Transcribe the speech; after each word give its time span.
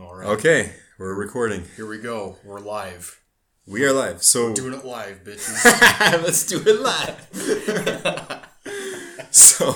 All 0.00 0.14
right. 0.14 0.28
Okay, 0.28 0.72
we're 0.98 1.14
recording. 1.14 1.64
Here 1.76 1.86
we 1.86 1.98
go. 1.98 2.36
We're 2.42 2.60
live. 2.60 3.20
We 3.66 3.84
are 3.84 3.92
live. 3.92 4.22
So 4.22 4.54
Doing 4.54 4.72
it 4.72 4.84
live, 4.84 5.24
bitches. 5.24 5.62
let's 6.22 6.46
do 6.46 6.62
it 6.64 6.80
live. 6.80 8.46
so, 9.30 9.74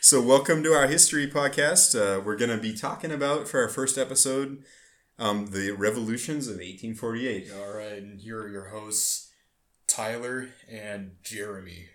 so 0.00 0.22
welcome 0.22 0.62
to 0.62 0.72
our 0.72 0.86
history 0.86 1.28
podcast. 1.28 1.98
Uh, 1.98 2.20
we're 2.20 2.36
going 2.36 2.52
to 2.52 2.58
be 2.58 2.72
talking 2.72 3.10
about 3.10 3.48
for 3.48 3.60
our 3.60 3.68
first 3.68 3.98
episode 3.98 4.62
um, 5.18 5.46
the 5.46 5.72
revolutions 5.72 6.46
of 6.46 6.56
1848. 6.56 7.50
All 7.58 7.74
right. 7.74 7.98
And 7.98 8.20
here 8.20 8.42
are 8.42 8.48
your 8.48 8.68
hosts, 8.68 9.32
Tyler 9.88 10.50
and 10.70 11.16
Jeremy. 11.24 11.86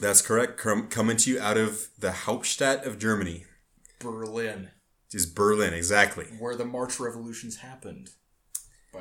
That's 0.00 0.22
correct. 0.22 0.58
Com- 0.58 0.86
coming 0.86 1.16
to 1.16 1.30
you 1.30 1.40
out 1.40 1.56
of 1.56 1.88
the 1.98 2.10
Hauptstadt 2.12 2.86
of 2.86 3.00
Germany, 3.00 3.46
Berlin, 3.98 4.70
is 5.14 5.26
Berlin. 5.26 5.74
Exactly. 5.74 6.26
where 6.38 6.56
the 6.56 6.64
March 6.64 6.98
revolutions 7.00 7.56
happened. 7.58 8.10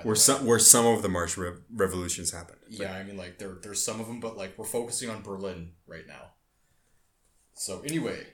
Where 0.02 0.16
some 0.16 0.46
where 0.48 0.58
some 0.58 0.88
of 0.88 1.04
the 1.04 1.10
March 1.10 1.38
Rev- 1.38 1.62
revolutions 1.72 2.32
happened. 2.32 2.58
Yeah, 2.68 2.94
I 2.94 3.04
mean, 3.04 3.16
like 3.16 3.38
there, 3.38 3.58
there's 3.62 3.84
some 3.86 4.00
of 4.00 4.08
them, 4.08 4.20
but 4.20 4.36
like 4.36 4.58
we're 4.58 4.66
focusing 4.66 5.10
on 5.12 5.22
Berlin 5.22 5.74
right 5.86 6.08
now. 6.08 6.32
So 7.54 7.82
anyway, 7.82 8.26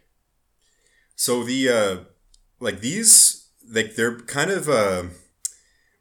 So 1.15 1.43
the 1.43 1.69
uh 1.69 1.97
like 2.61 2.79
these 2.79 3.49
like 3.69 3.95
they're 3.95 4.19
kind 4.21 4.49
of 4.51 4.69
uh 4.69 5.03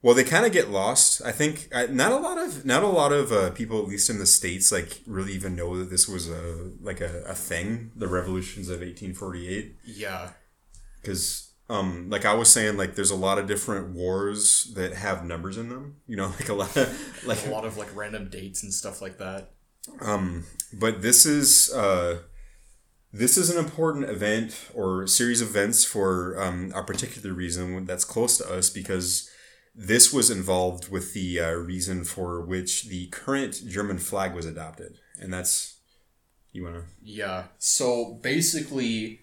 well 0.01 0.15
they 0.15 0.23
kind 0.23 0.47
of 0.47 0.53
get 0.53 0.71
lost. 0.71 1.23
I 1.25 1.33
think 1.33 1.69
not 1.91 2.13
a 2.13 2.17
lot 2.17 2.39
of 2.39 2.65
not 2.65 2.85
a 2.85 2.87
lot 2.87 3.13
of 3.13 3.33
uh, 3.33 3.51
people 3.51 3.83
at 3.83 3.89
least 3.89 4.09
in 4.09 4.21
the 4.21 4.27
states 4.27 4.71
like 4.71 5.01
really 5.09 5.33
even 5.33 5.57
know 5.57 5.77
that 5.77 5.91
this 5.91 6.07
was 6.09 6.29
a 6.29 6.71
like 6.81 7.01
a, 7.01 7.23
a 7.27 7.35
thing, 7.35 7.91
the 7.97 8.07
revolutions 8.07 8.69
of 8.69 8.79
1848 8.81 9.75
yeah, 9.85 10.31
cuz 11.03 11.48
um 11.69 12.09
like 12.09 12.25
I 12.25 12.35
was 12.35 12.51
saying 12.51 12.77
like 12.77 12.95
there's 12.95 13.11
a 13.11 13.17
lot 13.17 13.39
of 13.39 13.47
different 13.47 13.95
wars 13.95 14.73
that 14.75 14.95
have 14.95 15.25
numbers 15.25 15.59
in 15.59 15.69
them, 15.69 15.97
you 16.07 16.17
know, 16.17 16.27
like 16.41 16.49
a 16.49 16.55
lot 16.55 16.77
of 16.77 17.27
like 17.27 17.47
a 17.47 17.51
lot 17.51 17.65
of 17.65 17.77
like 17.77 17.95
random 17.95 18.29
dates 18.29 18.63
and 18.63 18.73
stuff 18.73 19.01
like 19.01 19.19
that. 19.19 19.51
Um, 20.01 20.45
but 20.73 21.03
this 21.03 21.25
is 21.27 21.73
uh, 21.73 22.19
this 23.13 23.37
is 23.39 23.51
an 23.51 23.63
important 23.63 24.09
event 24.11 24.71
or 24.75 25.07
series 25.07 25.41
of 25.41 25.49
events 25.49 25.85
for 25.85 26.41
um, 26.41 26.73
a 26.75 26.83
particular 26.83 27.33
reason 27.33 27.87
that's 27.87 28.05
close 28.05 28.37
to 28.39 28.53
us 28.53 28.71
because 28.71 29.31
this 29.75 30.13
was 30.13 30.31
involved 30.31 30.91
with 30.91 31.15
the 31.15 31.41
uh, 31.41 31.53
reason 31.53 32.05
for 32.05 32.45
which 32.45 32.89
the 32.89 33.07
current 33.09 33.63
German 33.67 33.99
flag 33.99 34.35
was 34.35 34.45
adopted, 34.45 34.99
and 35.21 35.33
that's 35.33 35.79
you 36.53 36.65
wanna 36.65 36.85
Yeah. 37.03 37.45
So 37.59 38.19
basically, 38.23 39.21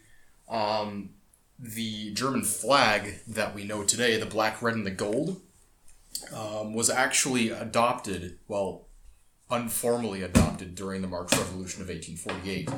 um, 0.49 1.11
the 1.57 2.13
German 2.13 2.43
flag 2.43 3.21
that 3.27 3.55
we 3.55 3.63
know 3.63 3.83
today, 3.83 4.17
the 4.17 4.25
black, 4.25 4.61
red, 4.61 4.75
and 4.75 4.85
the 4.85 4.91
gold, 4.91 5.41
um, 6.33 6.73
was 6.73 6.89
actually 6.89 7.49
adopted, 7.49 8.39
well, 8.47 8.87
unformally 9.49 10.23
adopted 10.23 10.75
during 10.75 11.01
the 11.01 11.07
March 11.07 11.31
Revolution 11.31 11.81
of 11.81 11.89
1848. 11.89 12.69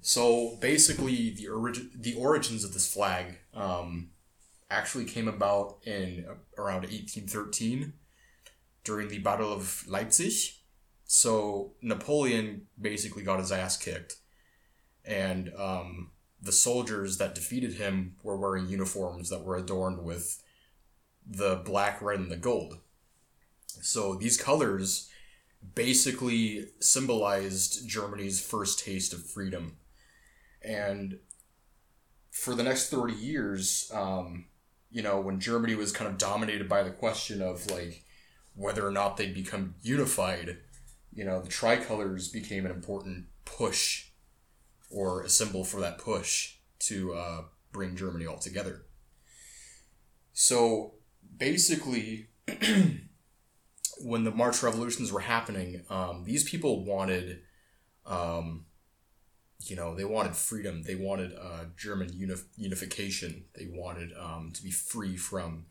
So 0.00 0.56
basically, 0.60 1.30
the 1.30 1.48
origin, 1.48 1.90
the 1.94 2.14
origins 2.14 2.64
of 2.64 2.72
this 2.72 2.92
flag, 2.92 3.38
um, 3.54 4.10
actually 4.70 5.04
came 5.04 5.28
about 5.28 5.78
in 5.84 6.24
uh, 6.28 6.34
around 6.60 6.82
1813 6.82 7.92
during 8.84 9.08
the 9.08 9.18
Battle 9.18 9.52
of 9.52 9.84
Leipzig. 9.86 10.32
So 11.04 11.72
Napoleon 11.82 12.66
basically 12.80 13.22
got 13.22 13.38
his 13.38 13.52
ass 13.52 13.76
kicked, 13.76 14.16
and 15.04 15.52
um, 15.58 16.11
the 16.42 16.52
soldiers 16.52 17.18
that 17.18 17.34
defeated 17.34 17.74
him 17.74 18.16
were 18.22 18.36
wearing 18.36 18.68
uniforms 18.68 19.30
that 19.30 19.44
were 19.44 19.56
adorned 19.56 20.02
with 20.02 20.42
the 21.26 21.62
black, 21.64 22.02
red, 22.02 22.18
and 22.18 22.30
the 22.30 22.36
gold. 22.36 22.78
So 23.66 24.14
these 24.14 24.36
colors 24.36 25.08
basically 25.74 26.66
symbolized 26.80 27.88
Germany's 27.88 28.44
first 28.44 28.84
taste 28.84 29.12
of 29.12 29.24
freedom, 29.24 29.76
and 30.62 31.18
for 32.30 32.54
the 32.54 32.62
next 32.62 32.90
thirty 32.90 33.14
years, 33.14 33.90
um, 33.94 34.46
you 34.90 35.02
know, 35.02 35.20
when 35.20 35.38
Germany 35.38 35.76
was 35.76 35.92
kind 35.92 36.10
of 36.10 36.18
dominated 36.18 36.68
by 36.68 36.82
the 36.82 36.90
question 36.90 37.40
of 37.40 37.70
like 37.70 38.04
whether 38.54 38.86
or 38.86 38.90
not 38.90 39.16
they'd 39.16 39.34
become 39.34 39.74
unified 39.82 40.58
you 41.14 41.24
know, 41.24 41.40
the 41.40 41.48
tricolors 41.48 42.28
became 42.28 42.64
an 42.64 42.72
important 42.72 43.26
push 43.44 44.06
or 44.92 45.22
a 45.22 45.28
symbol 45.28 45.64
for 45.64 45.80
that 45.80 45.98
push 45.98 46.56
to 46.78 47.14
uh, 47.14 47.42
bring 47.72 47.96
Germany 47.96 48.26
all 48.26 48.38
together. 48.38 48.84
So 50.32 50.94
basically, 51.36 52.28
when 54.00 54.24
the 54.24 54.30
March 54.30 54.62
revolutions 54.62 55.12
were 55.12 55.20
happening, 55.20 55.84
um, 55.90 56.24
these 56.24 56.48
people 56.48 56.84
wanted, 56.84 57.40
um, 58.06 58.66
you 59.60 59.76
know, 59.76 59.94
they 59.94 60.04
wanted 60.04 60.34
freedom. 60.36 60.82
They 60.82 60.94
wanted 60.94 61.32
uh, 61.34 61.64
German 61.76 62.08
unif- 62.10 62.46
unification. 62.56 63.44
They 63.54 63.68
wanted 63.70 64.10
um, 64.18 64.50
to 64.54 64.62
be 64.62 64.70
free 64.70 65.16
from, 65.16 65.66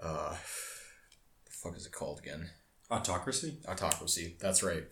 uh, 0.00 0.30
the 1.44 1.50
fuck 1.50 1.76
is 1.76 1.86
it 1.86 1.92
called 1.92 2.20
again? 2.20 2.50
autocracy. 2.92 3.56
autocracy. 3.66 4.36
That's 4.38 4.62
right. 4.62 4.84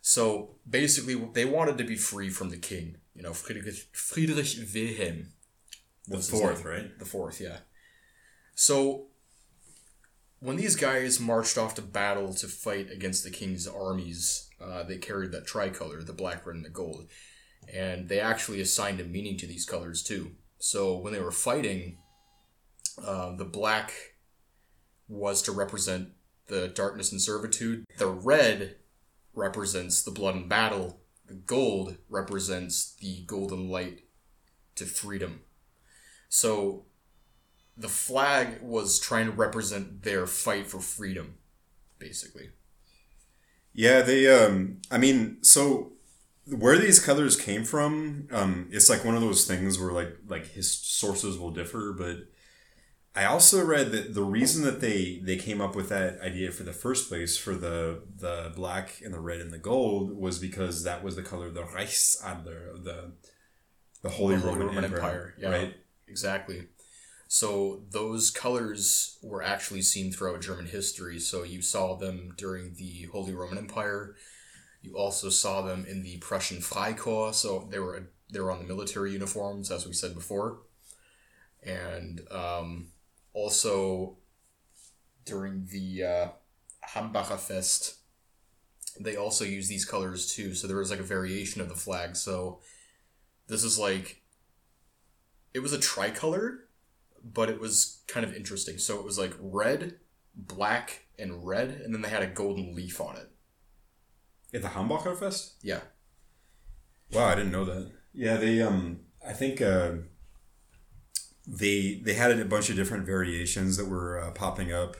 So 0.00 0.56
basically, 0.68 1.14
they 1.34 1.44
wanted 1.44 1.78
to 1.78 1.84
be 1.84 1.96
free 1.96 2.30
from 2.30 2.50
the 2.50 2.56
king. 2.56 2.96
You 3.14 3.22
know, 3.22 3.32
Friedrich, 3.32 3.74
Friedrich 3.92 4.56
Wilhelm. 4.72 5.28
The 6.08 6.18
fourth, 6.18 6.64
right? 6.64 6.98
The 6.98 7.04
fourth, 7.04 7.40
yeah. 7.40 7.58
So 8.54 9.06
when 10.40 10.56
these 10.56 10.74
guys 10.74 11.20
marched 11.20 11.58
off 11.58 11.74
to 11.74 11.82
battle 11.82 12.32
to 12.34 12.48
fight 12.48 12.90
against 12.90 13.24
the 13.24 13.30
king's 13.30 13.66
armies, 13.66 14.48
uh, 14.60 14.82
they 14.82 14.96
carried 14.96 15.32
that 15.32 15.46
tricolor, 15.46 16.02
the 16.02 16.12
black, 16.12 16.46
red, 16.46 16.56
and 16.56 16.64
the 16.64 16.70
gold. 16.70 17.08
And 17.72 18.08
they 18.08 18.20
actually 18.20 18.60
assigned 18.60 19.00
a 19.00 19.04
meaning 19.04 19.36
to 19.38 19.46
these 19.46 19.66
colors 19.66 20.02
too. 20.02 20.32
So 20.58 20.96
when 20.96 21.12
they 21.12 21.20
were 21.20 21.30
fighting, 21.30 21.98
uh, 23.04 23.36
the 23.36 23.44
black 23.44 23.92
was 25.08 25.42
to 25.42 25.52
represent 25.52 26.08
the 26.46 26.68
darkness 26.68 27.12
and 27.12 27.20
servitude. 27.20 27.84
The 27.98 28.08
red 28.08 28.76
represents 29.40 30.02
the 30.02 30.10
blood 30.10 30.34
and 30.36 30.48
battle. 30.48 31.00
The 31.26 31.34
gold 31.34 31.96
represents 32.08 32.94
the 33.00 33.22
golden 33.26 33.68
light 33.68 34.04
to 34.76 34.84
freedom. 34.84 35.40
So 36.28 36.84
the 37.76 37.88
flag 37.88 38.60
was 38.62 38.98
trying 38.98 39.26
to 39.26 39.32
represent 39.32 40.02
their 40.02 40.26
fight 40.26 40.66
for 40.66 40.80
freedom, 40.80 41.38
basically. 41.98 42.50
Yeah, 43.72 44.02
they. 44.02 44.28
Um, 44.28 44.82
I 44.90 44.98
mean, 44.98 45.38
so 45.42 45.92
where 46.46 46.76
these 46.76 46.98
colors 46.98 47.36
came 47.36 47.64
from, 47.64 48.28
um, 48.32 48.68
it's 48.70 48.90
like 48.90 49.04
one 49.04 49.14
of 49.14 49.20
those 49.20 49.46
things 49.46 49.78
where 49.78 49.92
like 49.92 50.16
like 50.28 50.46
his 50.48 50.70
sources 50.70 51.38
will 51.38 51.52
differ, 51.52 51.94
but 51.96 52.16
I 53.14 53.24
also 53.24 53.64
read 53.64 53.90
that 53.90 54.14
the 54.14 54.22
reason 54.22 54.62
that 54.64 54.80
they 54.80 55.20
they 55.22 55.36
came 55.36 55.60
up 55.60 55.74
with 55.74 55.88
that 55.88 56.20
idea 56.20 56.52
for 56.52 56.62
the 56.62 56.72
first 56.72 57.08
place 57.08 57.36
for 57.36 57.54
the 57.54 58.02
the 58.16 58.52
black 58.54 59.00
and 59.04 59.12
the 59.12 59.18
red 59.18 59.40
and 59.40 59.52
the 59.52 59.58
gold 59.58 60.16
was 60.16 60.38
because 60.38 60.84
that 60.84 61.02
was 61.02 61.16
the 61.16 61.22
color 61.22 61.46
of 61.46 61.54
the 61.54 61.62
Reichsadler 61.62 62.72
of 62.72 62.84
the 62.84 63.12
the 64.02 64.10
Holy, 64.10 64.36
The 64.36 64.42
Holy 64.42 64.54
Roman, 64.54 64.66
Roman 64.68 64.84
Empire, 64.84 64.98
Empire, 64.98 65.34
yeah. 65.38 65.50
right? 65.50 65.74
Exactly. 66.08 66.68
So 67.28 67.82
those 67.90 68.30
colors 68.30 69.18
were 69.22 69.42
actually 69.42 69.82
seen 69.82 70.10
throughout 70.10 70.40
German 70.40 70.66
history. 70.66 71.20
So 71.20 71.42
you 71.42 71.62
saw 71.62 71.96
them 71.96 72.34
during 72.36 72.74
the 72.74 73.08
Holy 73.12 73.34
Roman 73.34 73.58
Empire. 73.58 74.16
You 74.82 74.96
also 74.96 75.28
saw 75.28 75.62
them 75.62 75.84
in 75.88 76.02
the 76.02 76.16
Prussian 76.18 76.58
Freikorps. 76.58 77.34
So 77.34 77.68
they 77.70 77.78
were 77.78 78.08
they 78.32 78.40
were 78.40 78.50
on 78.50 78.60
the 78.60 78.66
military 78.66 79.12
uniforms, 79.12 79.70
as 79.70 79.86
we 79.86 79.92
said 79.92 80.14
before, 80.14 80.60
and 81.62 82.20
um, 82.30 82.88
also 83.32 84.16
during 85.24 85.66
the 85.70 86.04
uh, 86.04 86.28
Hambacher 86.94 87.38
Fest, 87.38 87.96
they 88.98 89.16
also 89.16 89.44
use 89.44 89.68
these 89.68 89.84
colors 89.84 90.32
too. 90.32 90.54
So 90.54 90.66
there 90.66 90.76
was 90.76 90.90
like 90.90 91.00
a 91.00 91.04
variation 91.04 91.60
of 91.60 91.68
the 91.68 91.74
flag. 91.74 92.16
So 92.16 92.60
this 93.46 93.64
is 93.64 93.78
like 93.78 94.22
it 95.54 95.60
was 95.60 95.72
a 95.72 95.78
tricolor, 95.78 96.68
but 97.22 97.48
it 97.48 97.60
was 97.60 98.02
kind 98.06 98.24
of 98.24 98.34
interesting. 98.34 98.78
So 98.78 98.98
it 98.98 99.04
was 99.04 99.18
like 99.18 99.34
red, 99.40 99.96
black, 100.34 101.06
and 101.18 101.46
red, 101.46 101.70
and 101.70 101.94
then 101.94 102.02
they 102.02 102.08
had 102.08 102.22
a 102.22 102.26
golden 102.26 102.74
leaf 102.74 103.00
on 103.00 103.16
it. 103.16 103.30
At 104.52 104.62
the 104.62 104.68
Hambacher 104.68 105.16
Fest. 105.16 105.54
Yeah. 105.62 105.80
Wow, 107.12 107.26
I 107.26 107.34
didn't 107.34 107.52
know 107.52 107.64
that. 107.64 107.92
Yeah, 108.12 108.36
they 108.36 108.60
um 108.62 109.00
I 109.26 109.32
think 109.32 109.60
uh 109.60 109.92
they 111.52 112.00
they 112.04 112.14
had 112.14 112.30
a 112.38 112.44
bunch 112.44 112.70
of 112.70 112.76
different 112.76 113.04
variations 113.04 113.76
that 113.76 113.86
were 113.88 114.20
uh, 114.20 114.30
popping 114.30 114.72
up 114.72 114.96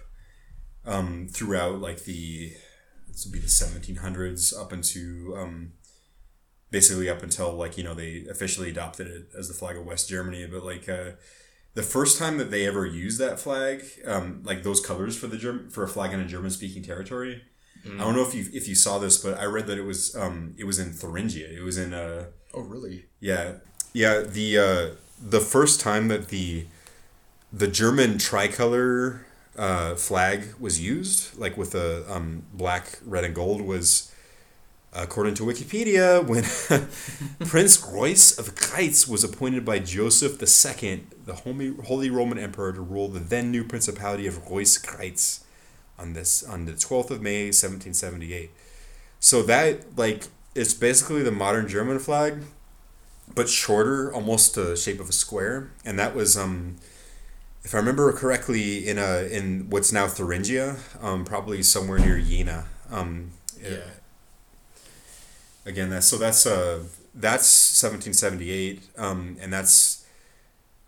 um 0.84 1.28
throughout 1.30 1.80
like 1.80 2.04
the 2.04 2.52
this 3.08 3.24
would 3.24 3.32
be 3.32 3.38
the 3.38 3.46
1700s 3.46 4.58
up 4.58 4.72
into 4.72 5.34
um 5.36 5.72
basically 6.70 7.08
up 7.08 7.22
until 7.22 7.52
like 7.52 7.76
you 7.78 7.84
know 7.84 7.94
they 7.94 8.24
officially 8.30 8.70
adopted 8.70 9.06
it 9.06 9.28
as 9.38 9.46
the 9.48 9.54
flag 9.54 9.76
of 9.76 9.84
West 9.84 10.08
Germany 10.08 10.46
but 10.46 10.64
like 10.64 10.88
uh 10.88 11.10
the 11.74 11.82
first 11.84 12.18
time 12.18 12.38
that 12.38 12.50
they 12.50 12.66
ever 12.66 12.84
used 12.84 13.20
that 13.20 13.38
flag, 13.38 13.84
um, 14.04 14.42
like 14.42 14.64
those 14.64 14.84
colors 14.84 15.16
for 15.16 15.28
the 15.28 15.36
Germ- 15.36 15.70
for 15.70 15.84
a 15.84 15.88
flag 15.88 16.12
in 16.12 16.18
a 16.18 16.26
German 16.26 16.50
speaking 16.50 16.82
territory. 16.82 17.42
I 17.86 17.98
don't 17.98 18.16
know 18.16 18.26
if 18.26 18.34
you 18.34 18.44
if 18.52 18.66
you 18.66 18.74
saw 18.74 18.98
this, 18.98 19.16
but 19.18 19.38
I 19.38 19.44
read 19.44 19.68
that 19.68 19.78
it 19.78 19.84
was 19.84 20.16
um, 20.16 20.56
it 20.58 20.64
was 20.64 20.80
in 20.80 20.92
Thuringia. 20.92 21.46
It 21.56 21.62
was 21.62 21.78
in 21.78 21.94
uh, 21.94 22.24
Oh, 22.52 22.62
really? 22.62 23.04
yeah, 23.20 23.58
yeah. 23.92 24.22
The 24.22 24.58
uh, 24.58 24.86
the 25.22 25.40
first 25.40 25.80
time 25.80 26.08
that 26.08 26.28
the 26.28 26.66
the 27.52 27.68
German 27.68 28.18
tricolor 28.18 29.26
uh, 29.56 29.94
flag 29.96 30.54
was 30.58 30.80
used, 30.80 31.36
like 31.38 31.56
with 31.56 31.72
the 31.72 32.04
um, 32.08 32.44
black, 32.52 32.98
red, 33.04 33.24
and 33.24 33.34
gold, 33.34 33.60
was 33.60 34.12
according 34.92 35.34
to 35.34 35.44
Wikipedia 35.44 36.24
when 36.26 36.42
Prince 37.48 37.78
Reuss 37.78 38.38
of 38.38 38.54
Greiz 38.54 39.08
was 39.08 39.22
appointed 39.22 39.64
by 39.64 39.78
Joseph 39.78 40.40
II, 40.40 41.04
the 41.24 41.34
Holy, 41.34 42.10
Roman 42.10 42.38
Emperor, 42.38 42.72
to 42.72 42.80
rule 42.80 43.08
the 43.08 43.20
then 43.20 43.50
new 43.50 43.64
Principality 43.64 44.26
of 44.26 44.34
Reuss 44.48 44.78
Greiz 44.78 45.40
on 45.98 46.14
this 46.14 46.42
on 46.42 46.64
the 46.64 46.72
twelfth 46.72 47.10
of 47.10 47.20
May, 47.20 47.52
seventeen 47.52 47.94
seventy 47.94 48.32
eight. 48.32 48.50
So 49.18 49.42
that 49.42 49.98
like 49.98 50.28
it's 50.54 50.74
basically 50.74 51.22
the 51.22 51.30
modern 51.30 51.68
German 51.68 51.98
flag, 51.98 52.42
but 53.34 53.48
shorter, 53.48 54.12
almost 54.12 54.54
the 54.54 54.76
shape 54.76 55.00
of 55.00 55.08
a 55.08 55.12
square, 55.12 55.70
and 55.84 55.98
that 55.98 56.14
was 56.14 56.36
um, 56.36 56.76
if 57.62 57.74
I 57.74 57.78
remember 57.78 58.10
correctly, 58.12 58.88
in 58.88 58.98
a 58.98 59.22
in 59.30 59.68
what's 59.70 59.92
now 59.92 60.06
Thuringia, 60.06 60.76
um, 61.00 61.24
probably 61.24 61.62
somewhere 61.62 61.98
near 61.98 62.18
Jena. 62.20 62.66
Um, 62.90 63.32
Yeah. 63.62 63.78
Again, 65.66 65.90
that's 65.90 66.06
so 66.06 66.16
that's 66.16 66.46
uh 66.46 66.84
that's 67.14 67.46
seventeen 67.46 68.14
seventy 68.14 68.50
eight, 68.50 68.82
um, 68.96 69.36
and 69.40 69.52
that's 69.52 70.06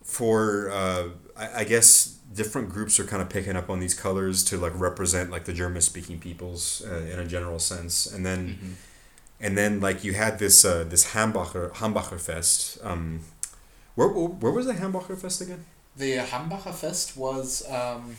for 0.02 0.70
uh, 0.70 1.08
I, 1.36 1.60
I 1.60 1.64
guess 1.64 2.16
different 2.32 2.70
groups 2.70 2.98
are 2.98 3.04
kind 3.04 3.20
of 3.20 3.28
picking 3.28 3.54
up 3.54 3.68
on 3.68 3.78
these 3.80 3.92
colors 3.94 4.42
to 4.44 4.56
like 4.56 4.72
represent 4.74 5.30
like 5.30 5.44
the 5.44 5.52
German 5.52 5.82
speaking 5.82 6.18
peoples 6.18 6.82
uh, 6.90 7.04
in 7.12 7.18
a 7.18 7.26
general 7.26 7.58
sense, 7.58 8.06
and 8.06 8.24
then 8.24 8.76
and 9.42 9.58
then 9.58 9.80
like 9.80 10.04
you 10.04 10.14
had 10.14 10.38
this 10.38 10.64
uh, 10.64 10.84
this 10.84 11.12
Hambacher 11.12 11.72
Hambacher 11.74 12.18
Fest. 12.18 12.78
Um, 12.82 13.20
where, 13.94 14.08
where 14.08 14.52
was 14.52 14.66
the 14.66 14.74
Hambacher 14.74 15.18
Fest 15.18 15.40
again? 15.42 15.64
The 15.96 16.16
Hambacher 16.16 16.72
Fest 16.72 17.16
was, 17.16 17.62
um, 17.68 18.16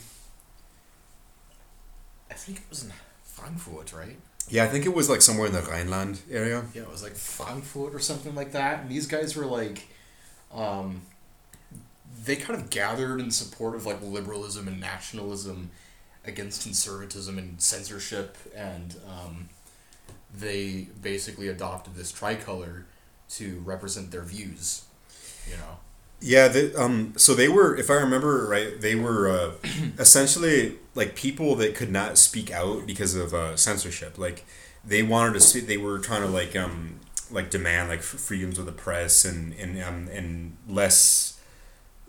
I 2.29 2.35
think 2.35 2.59
it 2.59 2.65
was 2.69 2.83
in 2.83 2.93
Frankfurt, 3.23 3.91
right? 3.93 4.17
Yeah, 4.49 4.65
I 4.65 4.67
think 4.67 4.85
it 4.85 4.93
was 4.93 5.09
like 5.09 5.21
somewhere 5.21 5.47
in 5.47 5.53
the 5.53 5.61
Rhineland 5.61 6.21
area. 6.29 6.63
Yeah, 6.73 6.83
it 6.83 6.91
was 6.91 7.01
like 7.01 7.15
Frankfurt 7.15 7.95
or 7.95 7.99
something 7.99 8.35
like 8.35 8.51
that. 8.51 8.81
And 8.81 8.89
these 8.89 9.07
guys 9.07 9.35
were 9.35 9.45
like, 9.45 9.87
um, 10.53 11.01
they 12.25 12.35
kind 12.35 12.59
of 12.59 12.69
gathered 12.69 13.19
in 13.19 13.31
support 13.31 13.73
of 13.73 13.85
like 13.85 14.01
liberalism 14.03 14.67
and 14.67 14.79
nationalism 14.79 15.71
against 16.25 16.63
conservatism 16.63 17.37
and 17.37 17.59
censorship, 17.59 18.37
and 18.55 18.95
um, 19.09 19.49
they 20.35 20.87
basically 21.01 21.47
adopted 21.47 21.95
this 21.95 22.11
tricolor 22.11 22.85
to 23.29 23.61
represent 23.65 24.11
their 24.11 24.23
views. 24.23 24.85
You 25.49 25.57
know. 25.57 25.77
Yeah, 26.25 26.47
the, 26.47 26.73
um, 26.81 27.13
so 27.17 27.33
they 27.33 27.49
were, 27.49 27.75
if 27.75 27.89
I 27.89 27.95
remember 27.95 28.47
right, 28.47 28.79
they 28.79 28.95
were 28.95 29.29
uh, 29.29 29.51
essentially 29.99 30.77
like 30.95 31.15
people 31.15 31.55
that 31.55 31.75
could 31.75 31.91
not 31.91 32.17
speak 32.17 32.49
out 32.49 32.87
because 32.87 33.13
of 33.13 33.33
uh, 33.33 33.57
censorship. 33.57 34.17
Like 34.17 34.45
they 34.85 35.03
wanted 35.03 35.33
to 35.33 35.39
speak, 35.41 35.67
they 35.67 35.77
were 35.77 35.99
trying 35.99 36.21
to 36.21 36.27
like 36.27 36.55
um, 36.55 36.99
like 37.29 37.49
demand 37.49 37.89
like 37.89 38.01
freedoms 38.01 38.57
of 38.57 38.65
the 38.65 38.71
press 38.71 39.25
and 39.25 39.53
and 39.53 39.81
um, 39.83 40.07
and 40.13 40.55
less 40.67 41.41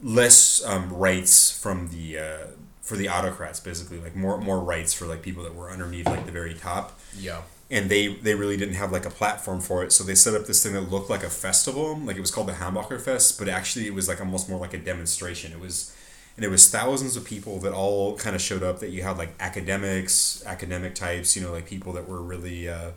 less 0.00 0.64
um, 0.64 0.92
rights 0.92 1.50
from 1.50 1.88
the 1.88 2.18
uh, 2.18 2.46
for 2.82 2.96
the 2.96 3.08
autocrats, 3.08 3.58
basically 3.58 3.98
like 3.98 4.14
more 4.14 4.38
more 4.38 4.60
rights 4.60 4.92
for 4.92 5.06
like 5.06 5.22
people 5.22 5.42
that 5.42 5.54
were 5.54 5.70
underneath 5.70 6.06
like 6.06 6.26
the 6.26 6.32
very 6.32 6.54
top 6.54 6.98
Yeah. 7.18 7.42
And 7.70 7.90
they 7.90 8.14
they 8.14 8.34
really 8.34 8.56
didn't 8.56 8.74
have 8.74 8.92
like 8.92 9.06
a 9.06 9.10
platform 9.10 9.60
for 9.60 9.82
it. 9.82 9.92
So 9.92 10.04
they 10.04 10.14
set 10.14 10.34
up 10.34 10.46
this 10.46 10.62
thing 10.62 10.74
that 10.74 10.90
looked 10.90 11.10
like 11.10 11.22
a 11.22 11.30
festival. 11.30 11.98
Like 11.98 12.16
it 12.16 12.20
was 12.20 12.30
called 12.30 12.48
the 12.48 12.52
hambacher 12.52 13.00
fest 13.00 13.38
but 13.38 13.48
actually 13.48 13.86
it 13.86 13.94
was 13.94 14.08
like 14.08 14.20
almost 14.20 14.48
more 14.48 14.58
like 14.58 14.74
a 14.74 14.78
demonstration. 14.78 15.52
It 15.52 15.60
was 15.60 15.94
and 16.36 16.44
it 16.44 16.48
was 16.48 16.68
thousands 16.68 17.16
of 17.16 17.24
people 17.24 17.58
that 17.60 17.72
all 17.72 18.16
kind 18.16 18.34
of 18.34 18.42
showed 18.42 18.62
up 18.62 18.80
that 18.80 18.90
you 18.90 19.02
had 19.02 19.16
like 19.18 19.34
academics 19.40 20.42
academic 20.46 20.94
types 20.94 21.36
you 21.36 21.42
know 21.42 21.52
like 21.52 21.66
people 21.66 21.92
that 21.92 22.08
were 22.08 22.20
really 22.20 22.68
uh, 22.68 22.90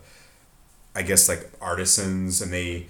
i 0.95 1.01
guess 1.01 1.29
like 1.29 1.49
artisans 1.61 2.41
and 2.41 2.51
they 2.51 2.87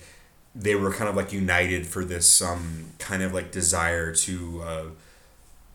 they 0.55 0.75
were 0.75 0.91
kind 0.91 1.09
of 1.09 1.15
like 1.15 1.31
united 1.33 1.85
for 1.85 2.03
this 2.03 2.41
um, 2.41 2.85
kind 2.97 3.21
of 3.21 3.33
like 3.33 3.51
desire 3.51 4.13
to 4.13 4.61
uh, 4.63 4.83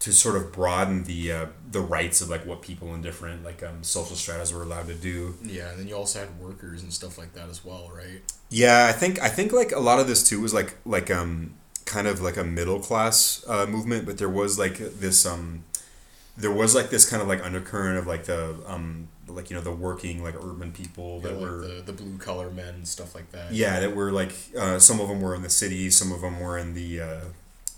to 0.03 0.13
sort 0.13 0.35
of 0.37 0.53
broaden 0.53 1.05
the 1.05 1.31
uh, 1.33 1.47
the 1.71 1.81
rights 1.81 2.21
of 2.21 2.29
like 2.29 2.45
what 2.45 2.61
people 2.61 2.93
in 2.95 3.03
different 3.03 3.45
like 3.45 3.63
um, 3.63 3.83
social 3.83 4.17
stratas 4.17 4.53
were 4.53 4.63
allowed 4.63 4.89
to 4.89 4.95
do 4.95 5.35
Yeah, 5.45 5.71
and 5.71 5.79
then 5.79 5.89
you 5.89 5.95
also 5.97 6.19
had 6.21 6.39
workers 6.41 6.83
and 6.83 6.93
stuff 6.93 7.19
like 7.19 7.35
that 7.35 7.49
as 7.49 7.65
well, 7.65 7.91
right? 7.95 8.21
Yeah, 8.51 8.87
I 8.89 8.93
think 8.93 9.21
I 9.23 9.29
think 9.29 9.53
like 9.53 9.71
a 9.73 9.81
lot 9.81 10.01
of 10.01 10.07
this 10.09 10.23
too 10.29 10.41
was 10.41 10.53
like 10.53 10.77
like 10.85 11.09
um 11.11 11.55
kind 11.85 12.07
of 12.09 12.21
like 12.21 12.37
a 12.37 12.45
middle 12.45 12.81
class 12.81 13.45
uh, 13.49 13.67
movement, 13.67 14.05
but 14.07 14.19
there 14.19 14.29
was 14.29 14.59
like 14.59 14.79
this 14.79 15.25
um 15.25 15.65
there 16.37 16.51
was 16.53 16.75
like 16.75 16.91
this 16.91 17.09
kind 17.09 17.23
of 17.23 17.29
like 17.29 17.45
undercurrent 17.45 17.99
of 17.99 18.07
like 18.07 18.25
the 18.25 18.57
um 18.67 19.09
like 19.29 19.51
you 19.51 19.57
know 19.57 19.63
the 19.63 19.71
working 19.73 20.23
like 20.23 20.35
urban 20.35 20.73
people 20.73 21.21
Yeah, 21.23 21.29
that 21.29 21.35
like 21.41 21.43
were 21.51 21.67
the, 21.69 21.83
the 21.87 21.93
blue 21.93 22.19
collar 22.19 22.51
men 22.51 22.75
and 22.75 22.89
stuff 22.89 23.15
like 23.15 23.31
that. 23.33 23.53
yeah 23.53 23.81
that 23.81 23.95
were 23.95 24.11
like 24.11 24.33
uh, 24.59 24.79
some 24.81 25.01
of 25.01 25.09
them 25.09 25.21
were 25.21 25.35
in 25.35 25.43
the 25.43 25.51
city, 25.51 25.91
some 25.91 26.11
of 26.13 26.21
them 26.23 26.41
were 26.41 26.59
in 26.59 26.75
the 26.75 27.01
uh, 27.01 27.21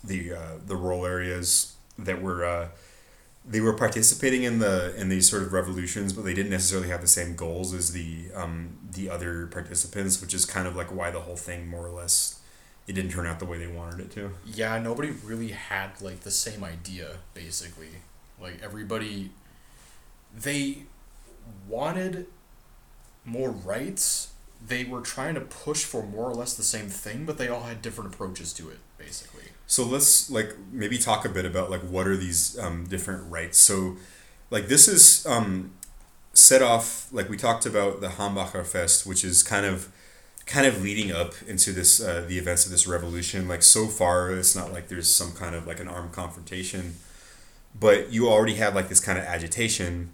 the 0.03 0.33
uh, 0.33 0.51
the 0.65 0.75
rural 0.75 1.05
areas 1.05 1.74
that 1.97 2.21
were 2.21 2.45
uh, 2.45 2.69
they 3.47 3.61
were 3.61 3.73
participating 3.73 4.43
in 4.43 4.59
the 4.59 4.95
in 4.95 5.09
these 5.09 5.29
sort 5.29 5.43
of 5.43 5.53
revolutions, 5.53 6.13
but 6.13 6.25
they 6.25 6.33
didn't 6.33 6.51
necessarily 6.51 6.89
have 6.89 7.01
the 7.01 7.07
same 7.07 7.35
goals 7.35 7.73
as 7.73 7.91
the 7.91 8.27
um, 8.33 8.77
the 8.91 9.09
other 9.09 9.47
participants, 9.47 10.21
which 10.21 10.33
is 10.33 10.45
kind 10.45 10.67
of 10.67 10.75
like 10.75 10.93
why 10.93 11.11
the 11.11 11.21
whole 11.21 11.35
thing 11.37 11.67
more 11.67 11.85
or 11.85 11.91
less 11.91 12.39
it 12.87 12.93
didn't 12.93 13.11
turn 13.11 13.25
out 13.25 13.39
the 13.39 13.45
way 13.45 13.57
they 13.57 13.67
wanted 13.67 13.99
it 13.99 14.11
to. 14.11 14.31
Yeah, 14.45 14.79
nobody 14.79 15.09
really 15.09 15.49
had 15.49 16.01
like 16.01 16.21
the 16.21 16.31
same 16.31 16.63
idea 16.63 17.17
basically. 17.33 17.89
Like 18.39 18.61
everybody 18.63 19.31
they 20.35 20.83
wanted 21.67 22.27
more 23.23 23.49
rights. 23.49 24.31
They 24.65 24.83
were 24.83 25.01
trying 25.01 25.35
to 25.35 25.41
push 25.41 25.83
for 25.83 26.03
more 26.03 26.29
or 26.29 26.33
less 26.33 26.55
the 26.55 26.63
same 26.63 26.87
thing, 26.87 27.25
but 27.25 27.37
they 27.37 27.47
all 27.47 27.63
had 27.63 27.81
different 27.81 28.13
approaches 28.13 28.53
to 28.53 28.69
it 28.69 28.79
basically. 28.97 29.44
So 29.67 29.83
let's 29.83 30.29
like 30.29 30.55
maybe 30.71 30.97
talk 30.97 31.25
a 31.25 31.29
bit 31.29 31.45
about 31.45 31.69
like 31.69 31.81
what 31.81 32.07
are 32.07 32.17
these 32.17 32.57
um, 32.59 32.85
different 32.85 33.29
rights. 33.31 33.57
So 33.57 33.97
like 34.51 34.67
this 34.67 34.87
is 34.87 35.25
um, 35.25 35.71
set 36.33 36.61
off 36.61 37.07
like 37.11 37.29
we 37.29 37.37
talked 37.37 37.65
about 37.65 38.01
the 38.01 38.09
Hambacher 38.09 38.65
Fest, 38.65 39.05
which 39.05 39.23
is 39.23 39.41
kind 39.41 39.65
of 39.65 39.91
kind 40.45 40.67
of 40.67 40.83
leading 40.83 41.11
up 41.11 41.33
into 41.47 41.71
this 41.71 42.01
uh, 42.01 42.23
the 42.27 42.37
events 42.37 42.65
of 42.65 42.71
this 42.71 42.85
revolution. 42.87 43.47
Like 43.47 43.63
so 43.63 43.87
far, 43.87 44.31
it's 44.31 44.55
not 44.55 44.71
like 44.71 44.87
there's 44.87 45.11
some 45.11 45.31
kind 45.31 45.55
of 45.55 45.65
like 45.65 45.79
an 45.79 45.87
armed 45.87 46.11
confrontation, 46.11 46.95
but 47.79 48.11
you 48.11 48.29
already 48.29 48.55
have 48.55 48.75
like 48.75 48.89
this 48.89 48.99
kind 48.99 49.17
of 49.17 49.23
agitation. 49.25 50.13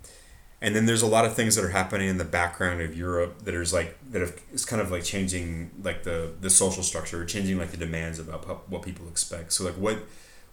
And 0.64 0.76
then 0.76 0.86
there's 0.86 1.02
a 1.02 1.08
lot 1.08 1.26
of 1.26 1.34
things 1.36 1.56
that 1.56 1.66
are 1.66 1.70
happening 1.70 2.08
in 2.08 2.20
the 2.20 2.26
background 2.26 2.82
of 2.82 2.96
Europe 2.96 3.46
that 3.46 3.56
is 3.56 3.74
like 3.74 3.98
that 4.12 4.22
have, 4.22 4.40
is 4.54 4.64
kind 4.64 4.82
of 4.82 4.92
like 4.92 5.04
changing 5.04 5.72
like 5.84 6.04
the 6.04 6.34
the 6.40 6.50
social 6.50 6.84
structure, 6.84 7.26
changing 7.26 7.58
like 7.58 7.72
the 7.72 7.78
demands 7.78 8.20
about 8.20 8.44
pu- 8.44 8.62
what 8.68 8.84
people 8.84 9.08
expect. 9.08 9.54
So 9.54 9.64
like 9.64 9.76
what 9.76 9.98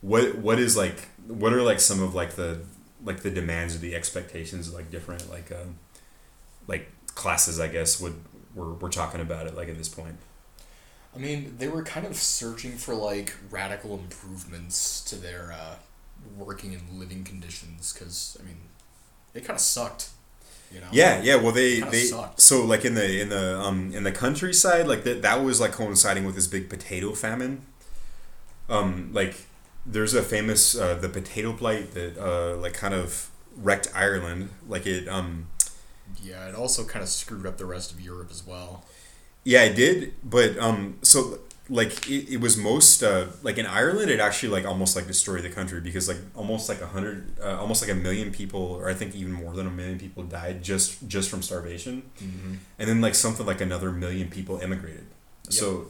what 0.00 0.36
what 0.36 0.58
is 0.58 0.76
like 0.76 1.08
what 1.26 1.52
are 1.52 1.62
like 1.62 1.80
some 1.80 2.02
of 2.02 2.14
like 2.14 2.32
the 2.36 2.60
like 3.04 3.20
the 3.20 3.30
demands 3.30 3.74
or 3.74 3.78
the 3.78 3.94
expectations 3.94 4.68
of 4.68 4.74
like 4.74 4.90
different 4.90 5.30
like 5.30 5.52
um 5.52 5.78
like 6.66 6.90
classes 7.14 7.60
I 7.60 7.68
guess 7.68 8.00
would 8.00 8.14
we're, 8.54 8.72
we're 8.74 8.90
talking 8.90 9.20
about 9.20 9.46
it 9.46 9.54
like 9.54 9.68
at 9.68 9.76
this 9.76 9.88
point. 9.88 10.16
I 11.14 11.18
mean, 11.18 11.56
they 11.58 11.68
were 11.68 11.82
kind 11.82 12.06
of 12.06 12.16
searching 12.16 12.72
for 12.72 12.94
like 12.94 13.34
radical 13.50 13.94
improvements 13.94 15.02
to 15.04 15.16
their 15.16 15.52
uh, 15.52 15.76
working 16.36 16.74
and 16.74 16.98
living 16.98 17.24
conditions 17.24 17.92
because 17.92 18.36
I 18.40 18.44
mean, 18.44 18.58
it 19.38 19.44
kind 19.46 19.56
of 19.56 19.60
sucked. 19.60 20.10
You 20.72 20.80
know. 20.80 20.86
Yeah, 20.92 21.22
yeah. 21.22 21.36
Well, 21.36 21.52
they 21.52 21.80
they 21.80 22.04
sucked. 22.04 22.40
so 22.40 22.64
like 22.64 22.84
in 22.84 22.94
the 22.94 23.20
in 23.22 23.28
the 23.30 23.58
um 23.58 23.92
in 23.94 24.02
the 24.04 24.12
countryside, 24.12 24.86
like 24.86 25.04
that 25.04 25.22
that 25.22 25.42
was 25.42 25.60
like 25.60 25.72
coinciding 25.72 26.24
with 26.26 26.34
this 26.34 26.46
big 26.46 26.68
potato 26.68 27.14
famine. 27.14 27.62
Um, 28.68 29.10
like 29.12 29.46
there's 29.86 30.14
a 30.14 30.22
famous 30.22 30.76
uh, 30.76 30.94
the 30.94 31.08
potato 31.08 31.52
blight 31.52 31.92
that 31.94 32.18
uh 32.18 32.56
like 32.56 32.74
kind 32.74 32.94
of 32.94 33.30
wrecked 33.56 33.88
Ireland. 33.94 34.50
Like 34.68 34.86
it 34.86 35.08
um 35.08 35.46
Yeah, 36.22 36.48
it 36.48 36.54
also 36.54 36.84
kind 36.84 37.02
of 37.02 37.08
screwed 37.08 37.46
up 37.46 37.58
the 37.58 37.66
rest 37.66 37.92
of 37.92 38.00
Europe 38.00 38.28
as 38.30 38.46
well. 38.46 38.84
yeah 39.44 39.64
it 39.64 39.74
did, 39.74 40.14
but 40.24 40.58
um 40.58 40.98
so 41.02 41.38
like 41.70 42.08
it, 42.08 42.34
it 42.34 42.40
was 42.40 42.56
most 42.56 43.02
uh 43.02 43.26
like 43.42 43.58
in 43.58 43.66
Ireland 43.66 44.10
it 44.10 44.20
actually 44.20 44.48
like 44.50 44.64
almost 44.64 44.96
like 44.96 45.06
destroyed 45.06 45.42
the 45.42 45.50
country 45.50 45.80
because 45.80 46.08
like 46.08 46.18
almost 46.34 46.68
like 46.68 46.80
a 46.80 46.86
hundred 46.86 47.38
uh, 47.42 47.58
almost 47.58 47.82
like 47.82 47.90
a 47.90 47.94
million 47.94 48.30
people 48.32 48.60
or 48.60 48.88
I 48.88 48.94
think 48.94 49.14
even 49.14 49.32
more 49.32 49.52
than 49.52 49.66
a 49.66 49.70
million 49.70 49.98
people 49.98 50.22
died 50.22 50.62
just 50.62 51.06
just 51.08 51.28
from 51.28 51.42
starvation. 51.42 52.10
Mm-hmm. 52.22 52.54
and 52.78 52.88
then 52.88 53.00
like 53.00 53.14
something 53.14 53.44
like 53.44 53.60
another 53.60 53.92
million 53.92 54.28
people 54.30 54.58
immigrated 54.58 55.06
so 55.50 55.88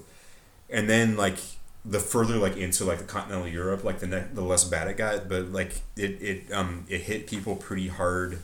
and 0.71 0.89
then 0.89 1.17
like 1.17 1.39
the 1.85 1.99
further 2.01 2.37
like 2.37 2.57
into 2.57 2.85
like 2.85 2.99
the 2.99 3.05
continental 3.05 3.49
Europe, 3.49 3.83
like 3.85 4.01
the 4.01 4.07
ne- 4.07 4.27
the 4.33 4.43
less 4.43 4.65
bad 4.65 4.89
it 4.89 4.97
got. 4.97 5.29
But 5.29 5.53
like 5.53 5.81
it 5.97 6.21
it 6.21 6.53
um 6.53 6.85
it 6.89 7.03
hit 7.03 7.27
people 7.27 7.57
pretty 7.57 7.89
hard 7.89 8.41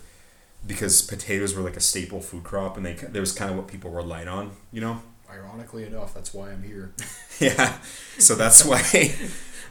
because 0.67 1.03
potatoes 1.03 1.55
were 1.55 1.63
like 1.63 1.77
a 1.77 1.81
staple 1.81 2.21
food 2.21 2.43
crop, 2.45 2.77
and 2.77 2.87
they 2.87 2.95
that 2.95 3.21
was 3.21 3.33
kind 3.33 3.51
of 3.51 3.57
what 3.57 3.69
people 3.69 3.91
relied 3.91 4.29
on. 4.29 4.53
You 4.73 4.81
know. 4.81 5.03
Ironically 5.35 5.85
enough, 5.85 6.15
that's 6.15 6.33
why 6.33 6.51
I'm 6.51 6.63
here. 6.63 6.93
yeah. 7.41 7.79
So 8.19 8.35
that's 8.35 8.65
why. 8.65 8.83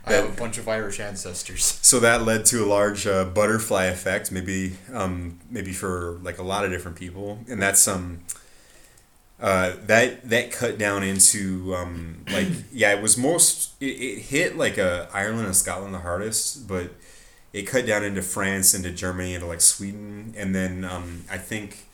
I 0.05 0.13
have 0.13 0.33
a 0.33 0.39
bunch 0.39 0.57
of 0.57 0.67
Irish 0.67 0.99
ancestors. 0.99 1.79
So 1.81 1.99
that 2.01 2.23
led 2.23 2.45
to 2.47 2.63
a 2.63 2.67
large 2.67 3.07
uh, 3.07 3.25
butterfly 3.25 3.85
effect, 3.85 4.31
maybe 4.31 4.73
um, 4.91 5.39
maybe 5.49 5.71
for 5.71 6.19
like 6.21 6.39
a 6.39 6.43
lot 6.43 6.65
of 6.65 6.71
different 6.71 6.97
people, 6.97 7.39
and 7.49 7.61
that's 7.61 7.87
um 7.87 8.19
uh, 9.39 9.73
that 9.85 10.29
that 10.29 10.51
cut 10.51 10.77
down 10.77 11.03
into 11.03 11.73
um, 11.75 12.25
like 12.31 12.47
yeah 12.71 12.93
it 12.93 13.01
was 13.01 13.17
most 13.17 13.71
it, 13.81 13.85
it 13.85 14.19
hit 14.23 14.57
like 14.57 14.77
uh, 14.77 15.07
Ireland 15.13 15.45
and 15.45 15.55
Scotland 15.55 15.93
the 15.93 15.99
hardest, 15.99 16.67
but 16.67 16.91
it 17.53 17.63
cut 17.63 17.85
down 17.85 18.03
into 18.03 18.21
France, 18.21 18.73
into 18.73 18.91
Germany, 18.91 19.35
into 19.35 19.47
like 19.47 19.61
Sweden, 19.61 20.33
and 20.35 20.53
then 20.53 20.83
um, 20.83 21.23
I 21.31 21.37
think 21.37 21.87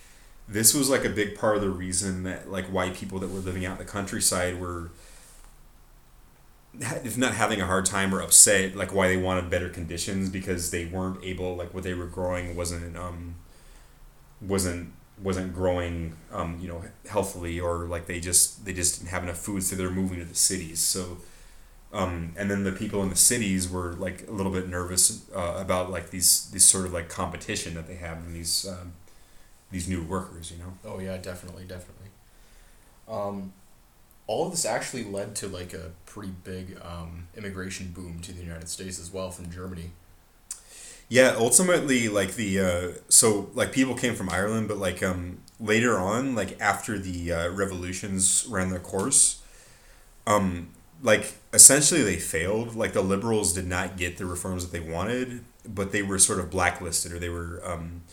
this 0.50 0.74
was 0.74 0.89
like 0.89 1.06
a 1.06 1.10
big 1.10 1.38
part 1.38 1.56
of 1.56 1.62
the 1.62 1.70
reason 1.70 2.24
that 2.24 2.51
like 2.51 2.65
why 2.68 2.89
people 2.89 3.20
that 3.20 3.29
were 3.29 3.39
living 3.39 3.65
out 3.65 3.79
in 3.79 3.86
the 3.86 3.91
countryside 3.91 4.60
were 4.60 4.89
if 6.79 7.18
not 7.18 7.34
having 7.34 7.62
a 7.62 7.65
hard 7.65 7.86
time 7.86 8.13
or 8.13 8.22
upset 8.22 8.75
like 8.75 8.94
why 8.94 9.08
they 9.08 9.18
wanted 9.18 9.50
better 9.50 9.70
conditions 9.70 10.29
because 10.29 10.72
they 10.72 10.86
weren't 10.86 11.24
able 11.24 11.56
like 11.56 11.74
what 11.74 11.84
they 11.84 11.94
were 11.94 12.06
growing 12.06 12.56
wasn't 12.56 12.96
um 12.98 13.36
wasn't 14.41 14.91
wasn't 15.22 15.53
growing 15.53 16.15
um 16.32 16.58
you 16.62 16.68
know 16.68 16.84
healthily 17.10 17.60
or 17.60 17.86
like 17.86 18.06
they 18.06 18.20
just 18.20 18.65
they 18.65 18.74
just 18.74 19.00
didn't 19.00 19.10
have 19.10 19.24
enough 19.24 19.38
food 19.38 19.62
so 19.63 19.75
they're 19.75 19.89
moving 19.89 20.20
to 20.20 20.25
the 20.25 20.36
cities. 20.36 20.79
So 20.79 21.18
um 21.91 22.34
and 22.38 22.50
then 22.50 22.63
the 22.63 22.72
people 22.72 23.03
in 23.03 23.10
the 23.10 23.15
cities 23.15 23.70
were 23.70 23.94
like 23.94 24.27
a 24.27 24.32
little 24.32 24.51
bit 24.51 24.70
nervous 24.70 25.29
uh, 25.36 25.56
about 25.58 25.91
like 25.91 26.12
these 26.12 26.50
these 26.51 26.65
sort 26.65 26.86
of 26.86 26.94
like 26.94 27.10
competition 27.10 27.74
that 27.74 27.88
they 27.88 27.96
have 27.96 28.18
in 28.25 28.34
these 28.34 28.68
um, 28.68 28.94
these 29.72 29.88
new 29.88 30.02
workers 30.04 30.52
you 30.52 30.58
know 30.58 30.74
Oh 30.86 31.00
yeah, 31.00 31.18
definitely, 31.18 31.64
definitely. 31.66 32.08
Um, 33.08 33.54
all 34.28 34.46
of 34.46 34.52
this 34.52 34.66
actually 34.66 35.04
led 35.04 35.36
to 35.38 35.48
like 35.48 35.74
a 35.74 35.92
pretty 36.06 36.32
big 36.44 36.80
um, 36.84 37.28
immigration 37.36 37.92
boom 37.92 38.20
to 38.22 38.32
the 38.32 38.42
United 38.42 38.70
States 38.70 39.00
as 39.00 39.12
well 39.12 39.32
from 39.32 39.50
Germany. 39.52 39.92
Yeah, 41.08 41.34
ultimately, 41.36 42.08
like 42.08 42.36
the 42.36 42.60
uh, 42.60 42.92
so 43.10 43.50
like 43.56 43.72
people 43.72 43.96
came 43.96 44.14
from 44.14 44.30
Ireland, 44.30 44.68
but 44.68 44.78
like 44.78 45.02
um 45.02 45.40
later 45.60 45.98
on, 45.98 46.36
like 46.36 46.60
after 46.62 47.00
the 47.00 47.32
uh, 47.32 47.50
revolutions 47.50 48.46
ran 48.48 48.70
their 48.70 48.80
course, 48.80 49.42
um 50.28 50.70
like 51.02 51.34
essentially 51.54 52.04
they 52.04 52.18
failed. 52.18 52.76
Like 52.76 52.94
the 52.94 53.02
liberals 53.02 53.54
did 53.54 53.66
not 53.66 53.98
get 53.98 54.18
the 54.18 54.26
reforms 54.28 54.68
that 54.68 54.72
they 54.72 54.88
wanted, 54.92 55.44
but 55.68 55.92
they 55.92 56.04
were 56.04 56.20
sort 56.20 56.40
of 56.40 56.52
blacklisted 56.52 57.12
or 57.12 57.18
they 57.20 57.30
were 57.30 57.62
um 57.66 58.04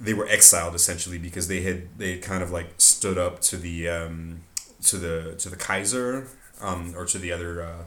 they 0.00 0.14
were 0.14 0.26
exiled 0.28 0.74
essentially 0.74 1.18
because 1.18 1.48
they 1.48 1.60
had 1.62 1.98
they 1.98 2.12
had 2.12 2.22
kind 2.22 2.42
of 2.42 2.50
like 2.50 2.68
stood 2.78 3.16
up 3.18 3.40
to 3.40 3.56
the 3.56 3.88
um 3.88 4.40
to 4.82 4.96
the 4.98 5.34
to 5.38 5.48
the 5.48 5.56
Kaiser 5.56 6.28
um 6.60 6.94
or 6.96 7.04
to 7.06 7.18
the 7.18 7.32
other 7.32 7.62
uh 7.62 7.84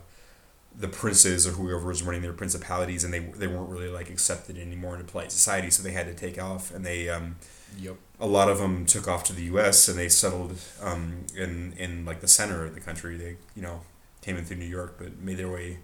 the 0.80 0.88
princes 0.88 1.48
or 1.48 1.52
whoever 1.52 1.88
was 1.88 2.04
running 2.04 2.22
their 2.22 2.34
principalities 2.34 3.04
and 3.04 3.14
they 3.14 3.20
they 3.20 3.48
weren't 3.48 3.70
really 3.70 3.90
like 3.90 4.10
accepted 4.10 4.58
anymore 4.58 4.96
into 4.96 5.12
polite 5.12 5.32
society 5.32 5.70
so 5.72 5.82
they 5.84 5.92
had 5.92 6.06
to 6.08 6.14
take 6.14 6.42
off 6.42 6.74
and 6.74 6.86
they 6.86 7.10
um 7.10 7.36
Yep. 7.78 7.98
a 8.22 8.26
lot 8.26 8.48
of 8.48 8.60
them 8.60 8.86
took 8.86 9.10
off 9.10 9.26
to 9.26 9.34
the 9.34 9.44
U.S. 9.44 9.90
and 9.90 10.00
they 10.00 10.08
settled 10.08 10.58
um, 10.82 11.26
in 11.36 11.74
in 11.78 12.06
like 12.06 12.22
the 12.22 12.28
center 12.28 12.64
of 12.64 12.74
the 12.74 12.80
country. 12.80 13.18
They 13.18 13.36
you 13.58 13.62
know 13.62 13.82
came 14.22 14.38
in 14.38 14.46
through 14.46 14.56
New 14.58 14.66
York, 14.80 14.96
but 14.98 15.20
made 15.20 15.36
their 15.38 15.50
way 15.52 15.80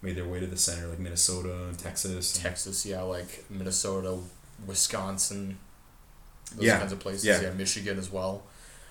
made 0.00 0.14
their 0.16 0.28
way 0.28 0.38
to 0.38 0.46
the 0.46 0.56
center, 0.56 0.86
like 0.86 1.00
Minnesota 1.00 1.64
and 1.66 1.76
Texas. 1.76 2.34
and- 2.36 2.44
Texas, 2.44 2.86
yeah, 2.86 3.02
like 3.02 3.44
Minnesota, 3.50 4.16
Wisconsin, 4.64 5.58
those 6.56 6.66
Yeah, 6.66 6.78
kinds 6.78 6.92
of 6.92 7.00
places. 7.00 7.24
yeah. 7.24 7.40
Yeah, 7.40 7.50
Michigan 7.52 7.98
as 7.98 8.10
well. 8.10 8.42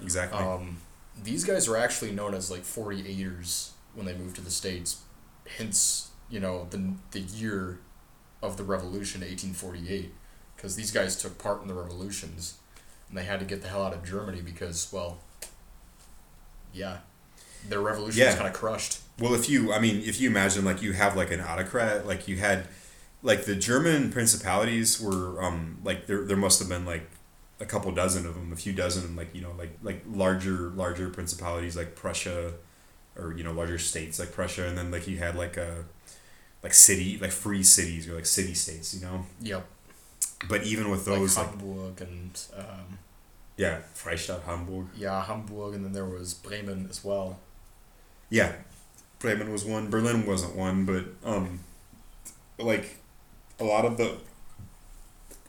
exactly. 0.02 0.40
Um, 0.40 0.78
these 1.24 1.44
guys 1.44 1.68
are 1.68 1.78
actually 1.78 2.12
known 2.12 2.34
as 2.34 2.50
like 2.50 2.64
48ers 2.64 3.72
when 3.94 4.06
they 4.06 4.14
moved 4.16 4.36
to 4.38 4.42
the 4.42 4.52
states. 4.52 5.02
Hence, 5.58 6.10
you 6.30 6.40
know, 6.40 6.68
the 6.70 6.94
the 7.12 7.20
year 7.20 7.80
of 8.42 8.58
the 8.58 8.64
revolution, 8.64 9.22
1848, 9.22 10.14
because 10.56 10.76
these 10.76 10.92
guys 10.92 11.16
took 11.16 11.38
part 11.38 11.62
in 11.62 11.68
the 11.68 11.74
revolutions, 11.74 12.56
and 13.10 13.18
they 13.18 13.24
had 13.24 13.40
to 13.40 13.46
get 13.46 13.62
the 13.62 13.68
hell 13.68 13.84
out 13.84 13.94
of 13.94 14.04
Germany 14.04 14.42
because, 14.42 14.92
well, 14.92 15.20
yeah, 16.74 16.98
their 17.70 17.80
revolution 17.80 18.26
was 18.26 18.36
kind 18.36 18.48
of 18.48 18.54
crushed. 18.54 19.00
Well, 19.20 19.34
if 19.36 19.50
you, 19.50 19.72
I 19.72 19.80
mean, 19.80 20.02
if 20.04 20.20
you 20.20 20.30
imagine 20.30 20.66
like 20.66 20.82
you 20.82 20.94
have 20.94 21.16
like 21.16 21.32
an 21.32 21.40
autocrat, 21.42 22.08
like 22.08 22.28
you 22.28 22.38
had, 22.38 22.68
like 23.22 23.46
the 23.46 23.56
German 23.56 24.12
principalities 24.12 25.00
were, 25.00 25.42
um, 25.44 25.78
like 25.84 26.08
there 26.08 26.24
there 26.26 26.38
must 26.38 26.60
have 26.60 26.68
been 26.70 26.86
like 26.86 27.10
a 27.64 27.66
couple 27.66 27.92
dozen 27.94 28.26
of 28.28 28.36
them, 28.36 28.52
a 28.52 28.56
few 28.56 28.74
dozen, 28.74 29.16
like 29.16 29.34
you 29.34 29.42
know, 29.42 29.54
like 29.58 29.74
like 29.82 30.04
larger 30.08 30.70
larger 30.76 31.10
principalities 31.10 31.76
like 31.78 31.96
Prussia, 31.96 32.54
or 33.18 33.34
you 33.38 33.44
know 33.44 33.54
larger 33.54 33.80
states 33.80 34.20
like 34.20 34.32
Prussia, 34.32 34.68
and 34.68 34.78
then 34.78 34.92
like 34.92 35.08
you 35.08 35.18
had 35.18 35.36
like 35.36 35.56
a 35.58 35.86
like 36.62 36.74
city 36.74 37.18
like 37.18 37.32
free 37.32 37.64
cities 37.64 38.08
or 38.08 38.16
like 38.16 38.26
city 38.26 38.54
states, 38.54 38.94
you 38.94 39.02
know. 39.06 39.26
Yep, 39.42 39.66
But 40.50 40.64
even 40.64 40.90
with 40.92 41.06
those, 41.06 41.38
like 41.38 41.48
like, 41.48 41.60
Hamburg 41.60 42.02
and 42.02 42.42
um, 42.58 43.00
yeah, 43.58 43.80
Freistaat, 43.96 44.44
Hamburg, 44.44 44.88
yeah, 44.96 45.24
Hamburg, 45.24 45.76
and 45.76 45.86
then 45.86 45.94
there 45.94 46.06
was 46.06 46.34
Bremen 46.34 46.88
as 46.90 47.04
well. 47.04 47.40
yeah, 48.30 48.52
Bremen 49.20 49.52
was 49.52 49.64
one. 49.66 49.90
Berlin 49.90 50.26
wasn't 50.26 50.56
one, 50.56 50.86
but 50.86 51.06
um, 51.24 51.60
like 52.60 52.98
a 53.60 53.64
lot 53.64 53.86
of 53.86 53.98
the 53.98 54.18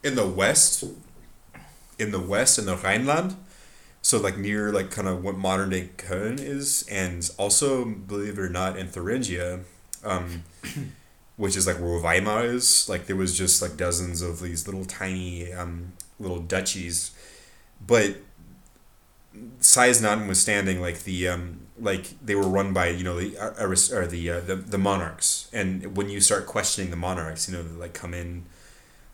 in 0.02 0.14
the 0.16 0.26
west, 0.26 0.84
in 1.98 2.10
the 2.10 2.20
west 2.20 2.58
in 2.58 2.66
the 2.66 2.76
Rhineland, 2.76 3.36
so 4.02 4.20
like 4.20 4.36
near 4.36 4.72
like 4.72 4.90
kind 4.90 5.08
of 5.08 5.22
what 5.22 5.36
modern 5.36 5.70
day 5.70 5.90
Köln 5.96 6.38
is, 6.40 6.86
and 6.90 7.28
also 7.38 7.84
believe 7.84 8.38
it 8.38 8.38
or 8.38 8.48
not 8.48 8.76
in 8.76 8.88
Thuringia, 8.88 9.60
um, 10.04 10.44
which 11.36 11.56
is 11.56 11.66
like 11.66 11.80
where 11.80 12.00
Weimar 12.00 12.44
is. 12.44 12.88
Like 12.88 13.06
there 13.06 13.16
was 13.16 13.36
just 13.36 13.62
like 13.62 13.76
dozens 13.76 14.22
of 14.22 14.40
these 14.40 14.66
little 14.66 14.84
tiny 14.84 15.52
um, 15.52 15.92
little 16.18 16.40
duchies, 16.40 17.12
but 17.84 18.16
size 19.60 20.00
notwithstanding, 20.00 20.80
like 20.80 21.04
the 21.04 21.28
um, 21.28 21.60
like 21.78 22.06
they 22.24 22.34
were 22.34 22.48
run 22.48 22.72
by 22.72 22.88
you 22.88 23.04
know 23.04 23.18
the 23.18 23.36
aris- 23.58 23.92
or 23.92 24.06
the, 24.06 24.30
uh, 24.30 24.40
the 24.40 24.56
the 24.56 24.78
monarchs, 24.78 25.48
and 25.52 25.96
when 25.96 26.08
you 26.08 26.20
start 26.20 26.46
questioning 26.46 26.90
the 26.90 26.96
monarchs, 26.96 27.48
you 27.48 27.56
know 27.56 27.62
they 27.62 27.74
like 27.74 27.94
come 27.94 28.14
in 28.14 28.44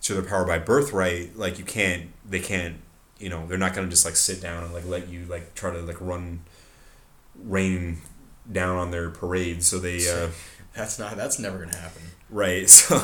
to 0.02 0.14
their 0.14 0.22
power 0.22 0.44
by 0.44 0.58
birthright. 0.58 1.36
Like 1.36 1.58
you 1.58 1.64
can't, 1.64 2.08
they 2.28 2.40
can't, 2.40 2.76
you 3.18 3.28
know, 3.28 3.46
they're 3.46 3.58
not 3.58 3.74
gonna 3.74 3.88
just 3.88 4.04
like 4.04 4.16
sit 4.16 4.40
down 4.40 4.64
and 4.64 4.72
like 4.72 4.86
let 4.86 5.08
you 5.08 5.24
like 5.26 5.54
try 5.54 5.70
to 5.72 5.80
like 5.82 6.00
run, 6.00 6.40
rain 7.36 7.98
down 8.50 8.76
on 8.76 8.90
their 8.90 9.10
parade. 9.10 9.62
So 9.62 9.78
they. 9.78 10.08
Uh, 10.10 10.28
That's 10.74 10.98
not. 11.00 11.16
That's 11.16 11.38
never 11.38 11.58
gonna 11.58 11.76
happen. 11.76 12.02
right 12.30 12.68
so 12.70 13.00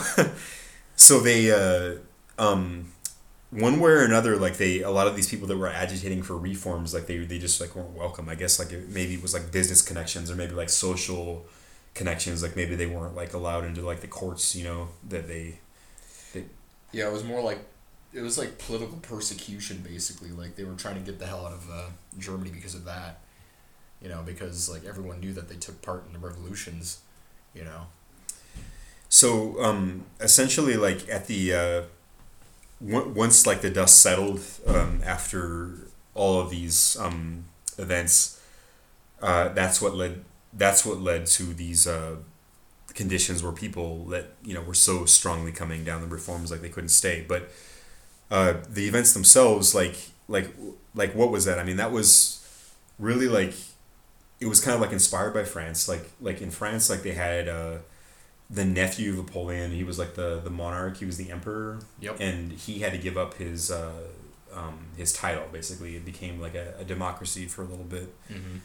so 0.95 1.19
they 1.21 1.51
uh 1.51 1.97
um 2.39 2.93
one 3.51 3.81
way 3.81 3.91
or 3.91 4.05
another 4.05 4.37
like 4.37 4.57
they 4.57 4.83
a 4.83 4.91
lot 4.91 5.09
of 5.09 5.17
these 5.17 5.29
people 5.29 5.49
that 5.49 5.57
were 5.57 5.69
agitating 5.69 6.23
for 6.23 6.39
reforms 6.39 6.95
like 6.95 7.07
they 7.07 7.19
they 7.19 7.39
just 7.39 7.61
like 7.61 7.75
weren't 7.75 7.91
welcome 7.91 8.29
i 8.29 8.35
guess 8.37 8.59
like 8.61 8.71
it, 8.73 8.89
maybe 8.89 9.15
it 9.15 9.23
was 9.23 9.35
like 9.35 9.51
business 9.51 9.83
connections 9.83 10.31
or 10.31 10.37
maybe 10.37 10.53
like 10.55 10.69
social 10.71 11.45
connections 11.95 12.43
like 12.43 12.55
maybe 12.57 12.77
they 12.77 12.87
weren't 12.87 13.17
like 13.17 13.33
allowed 13.35 13.65
into 13.65 13.83
like 13.83 14.01
the 14.01 14.07
courts 14.07 14.55
you 14.55 14.63
know 14.65 14.89
that 15.09 15.27
they 15.29 15.59
Yeah, 16.93 17.09
it 17.09 17.13
was 17.13 17.25
more 17.25 17.43
like 17.43 17.59
it 18.13 18.21
was 18.23 18.39
like 18.39 18.59
political 18.59 18.97
persecution 18.99 19.79
basically. 19.87 20.31
Like 20.31 20.57
they 20.57 20.65
were 20.65 20.75
trying 20.75 20.95
to 20.97 21.01
get 21.01 21.19
the 21.19 21.27
hell 21.27 21.47
out 21.47 21.53
of 21.53 21.71
uh, 21.71 21.87
Germany 22.19 22.51
because 22.51 22.75
of 22.75 22.85
that. 22.85 23.21
You 24.03 24.09
know, 24.11 24.23
because 24.25 24.69
like 24.71 24.85
everyone 24.87 25.21
knew 25.21 25.33
that 25.35 25.49
they 25.49 25.57
took 25.57 25.83
part 25.83 26.07
in 26.07 26.13
the 26.13 26.19
revolutions. 26.21 27.01
You 27.55 27.65
know. 27.65 27.87
so 29.09 29.61
um 29.63 30.05
essentially 30.21 30.77
like 30.77 31.09
at 31.09 31.27
the 31.27 31.55
uh 31.55 31.83
on- 32.95 33.15
once 33.15 33.47
like 33.47 33.61
the 33.61 33.71
dust 33.71 34.01
settled 34.01 34.41
um 34.67 35.01
after 35.05 35.71
all 36.15 36.41
of 36.41 36.51
these 36.51 36.97
um 37.01 37.45
events 37.79 38.41
uh 39.23 39.49
that's 39.51 39.81
what 39.83 39.95
led 39.95 40.25
that's 40.53 40.85
what 40.87 41.01
led 41.01 41.27
to 41.27 41.45
these 41.55 41.87
uh 41.87 42.17
conditions 42.97 43.43
where 43.45 43.53
people 43.53 44.07
that 44.07 44.27
you 44.43 44.55
know 44.55 44.63
were 44.63 44.75
so 44.75 45.05
strongly 45.05 45.53
coming 45.53 45.85
down 45.85 46.01
the 46.01 46.09
reforms 46.09 46.51
like 46.51 46.63
they 46.63 46.69
couldn't 46.71 46.89
stay. 46.89 47.25
But 47.29 47.51
uh 48.31 48.55
the 48.69 48.87
events 48.89 49.13
themselves 49.13 49.75
like 49.75 49.97
like 50.27 50.49
like 50.95 51.15
what 51.15 51.31
was 51.31 51.45
that? 51.45 51.59
I 51.61 51.65
mean 51.65 51.77
that 51.77 51.93
was 51.93 52.43
really 52.99 53.29
like 53.29 53.55
it 54.41 54.47
was 54.47 54.61
kind 54.61 54.75
of 54.75 54.81
like 54.81 54.93
inspired 54.93 55.33
by 55.35 55.45
france. 55.45 55.89
Like 55.89 56.11
like 56.21 56.41
in 56.43 56.51
france 56.51 56.91
like 56.91 57.03
they 57.05 57.13
had 57.13 57.49
uh 57.49 57.79
the 58.51 58.65
nephew 58.65 59.11
of 59.13 59.17
napoleon. 59.19 59.71
He 59.73 59.85
was 59.85 59.99
like 59.99 60.15
the 60.15 60.41
the 60.43 60.51
monarch. 60.51 60.97
He 60.99 61.05
was 61.05 61.17
the 61.19 61.31
emperor. 61.31 61.79
Yep. 62.01 62.17
and 62.21 62.53
he 62.53 62.79
had 62.81 62.93
to 62.93 62.99
give 62.99 63.17
up 63.19 63.35
his 63.35 63.71
uh 63.71 63.93
um 64.55 64.87
his 64.97 65.13
title 65.13 65.45
basically. 65.53 65.97
It 65.97 66.05
became 66.05 66.41
like 66.41 66.55
a, 66.55 66.75
a 66.81 66.85
democracy 66.85 67.47
for 67.47 67.63
a 67.63 67.67
little 67.67 67.85
bit. 67.85 68.09
Mm-hmm. 68.31 68.59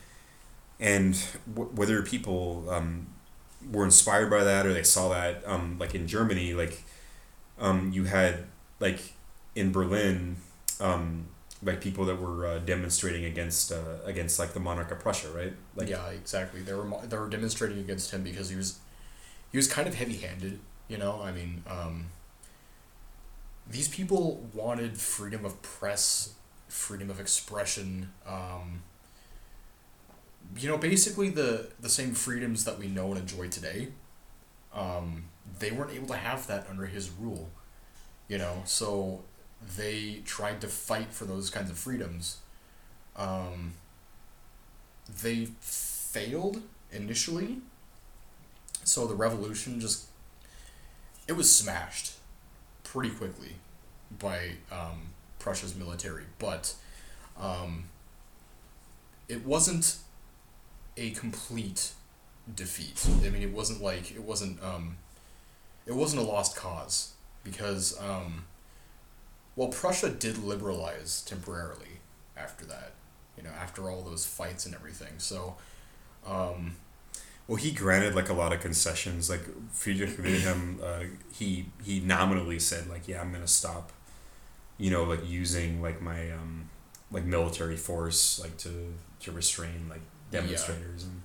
and 0.80 1.14
w- 1.54 1.70
whether 1.76 2.02
people 2.02 2.70
um, 2.70 3.08
were 3.70 3.84
inspired 3.84 4.30
by 4.30 4.44
that 4.44 4.66
or 4.66 4.74
they 4.74 4.84
saw 4.84 5.10
that 5.10 5.44
um, 5.46 5.78
like 5.80 5.94
in 5.94 6.08
Germany, 6.08 6.54
like 6.54 6.84
um, 7.60 7.92
you 7.94 8.06
had 8.06 8.46
like 8.80 9.14
in 9.56 9.72
Berlin, 9.72 10.38
um, 10.80 11.26
like 11.64 11.82
people 11.82 12.06
that 12.06 12.20
were 12.20 12.46
uh, 12.46 12.60
demonstrating 12.60 13.26
against 13.26 13.72
uh, 13.72 13.98
against 14.06 14.40
like 14.40 14.54
the 14.54 14.60
monarch 14.60 14.92
of 14.92 15.00
Prussia, 15.00 15.30
right? 15.30 15.54
Like 15.76 15.90
yeah, 15.90 16.08
exactly. 16.10 16.62
They 16.62 16.74
were 16.74 16.90
they 17.08 17.18
were 17.18 17.30
demonstrating 17.30 17.80
against 17.80 18.12
him 18.12 18.24
because 18.24 18.50
he 18.50 18.56
was 18.56 18.80
he 19.52 19.58
was 19.58 19.68
kind 19.68 19.88
of 19.88 19.96
heavy 19.96 20.18
handed. 20.18 20.60
You 20.88 20.98
know, 20.98 21.22
I 21.22 21.32
mean, 21.32 21.64
um, 21.70 22.08
these 23.70 23.88
people 23.88 24.44
wanted 24.54 24.98
freedom 24.98 25.46
of 25.46 25.62
press, 25.62 26.34
freedom 26.68 27.10
of 27.10 27.20
expression. 27.20 28.12
Um, 28.28 28.84
you 30.58 30.70
know, 30.70 30.78
basically 30.78 31.30
the 31.30 31.70
the 31.80 31.90
same 31.90 32.14
freedoms 32.14 32.66
that 32.66 32.80
we 32.80 32.88
know 32.88 33.08
and 33.12 33.20
enjoy 33.20 33.48
today. 33.48 33.90
Um, 34.74 35.26
they 35.60 35.72
weren't 35.72 35.92
able 35.92 36.08
to 36.08 36.16
have 36.16 36.48
that 36.48 36.68
under 36.70 36.86
his 36.86 37.10
rule. 37.10 37.50
You 38.28 38.38
know, 38.38 38.62
so 38.66 39.24
they 39.78 40.22
tried 40.26 40.62
to 40.62 40.68
fight 40.68 41.14
for 41.14 41.26
those 41.26 41.50
kinds 41.50 41.70
of 41.70 41.78
freedoms. 41.78 42.38
Um, 43.16 43.74
they 45.24 45.46
failed 45.60 46.62
initially, 46.92 47.58
so 48.84 49.08
the 49.08 49.16
revolution 49.16 49.80
just 49.80 50.06
it 51.28 51.34
was 51.34 51.54
smashed 51.54 52.14
pretty 52.84 53.10
quickly 53.10 53.56
by 54.20 54.52
um, 54.72 55.10
Prussia's 55.40 55.76
military, 55.76 56.26
but 56.40 56.74
um, 57.40 57.86
it 59.28 59.46
wasn't 59.46 59.98
a 60.98 61.12
complete 61.12 61.92
defeat. 62.54 63.08
I 63.26 63.30
mean, 63.30 63.42
it 63.44 63.52
wasn't 63.54 63.82
like 63.82 64.12
it 64.12 64.24
wasn't 64.24 64.62
um, 64.64 64.98
it 65.86 65.96
wasn't 65.96 66.22
a 66.22 66.26
lost 66.26 66.56
cause 66.56 67.14
because 67.44 68.00
um, 68.02 68.46
well, 69.56 69.68
Prussia 69.70 70.10
did 70.10 70.38
liberalize 70.38 71.22
temporarily 71.24 72.00
after 72.38 72.66
that. 72.66 72.94
You 73.38 73.44
know, 73.44 73.50
after 73.60 73.90
all 73.90 74.02
those 74.02 74.26
fights 74.26 74.66
and 74.66 74.76
everything. 74.76 75.14
So, 75.18 75.56
um, 76.28 76.76
Well, 77.48 77.58
he 77.58 77.72
granted 77.72 78.16
like 78.16 78.30
a 78.30 78.34
lot 78.34 78.54
of 78.54 78.62
concessions. 78.62 79.30
Like 79.30 79.42
Friedrich 79.74 80.18
Wilhelm, 80.18 80.80
uh, 80.84 81.04
he 81.34 81.68
he 81.84 82.00
nominally 82.02 82.60
said 82.60 82.88
like, 82.90 83.08
"Yeah, 83.08 83.22
I'm 83.22 83.32
gonna 83.32 83.48
stop," 83.48 83.92
you 84.78 84.92
know, 84.92 85.04
like 85.04 85.28
using 85.30 85.82
like 85.82 86.02
my 86.02 86.32
um, 86.32 86.70
like 87.12 87.26
military 87.26 87.78
force 87.78 88.40
like 88.40 88.58
to 88.60 88.94
to 89.22 89.32
restrain 89.32 89.88
like 89.90 90.02
demonstrators 90.32 91.04
and 91.04 91.22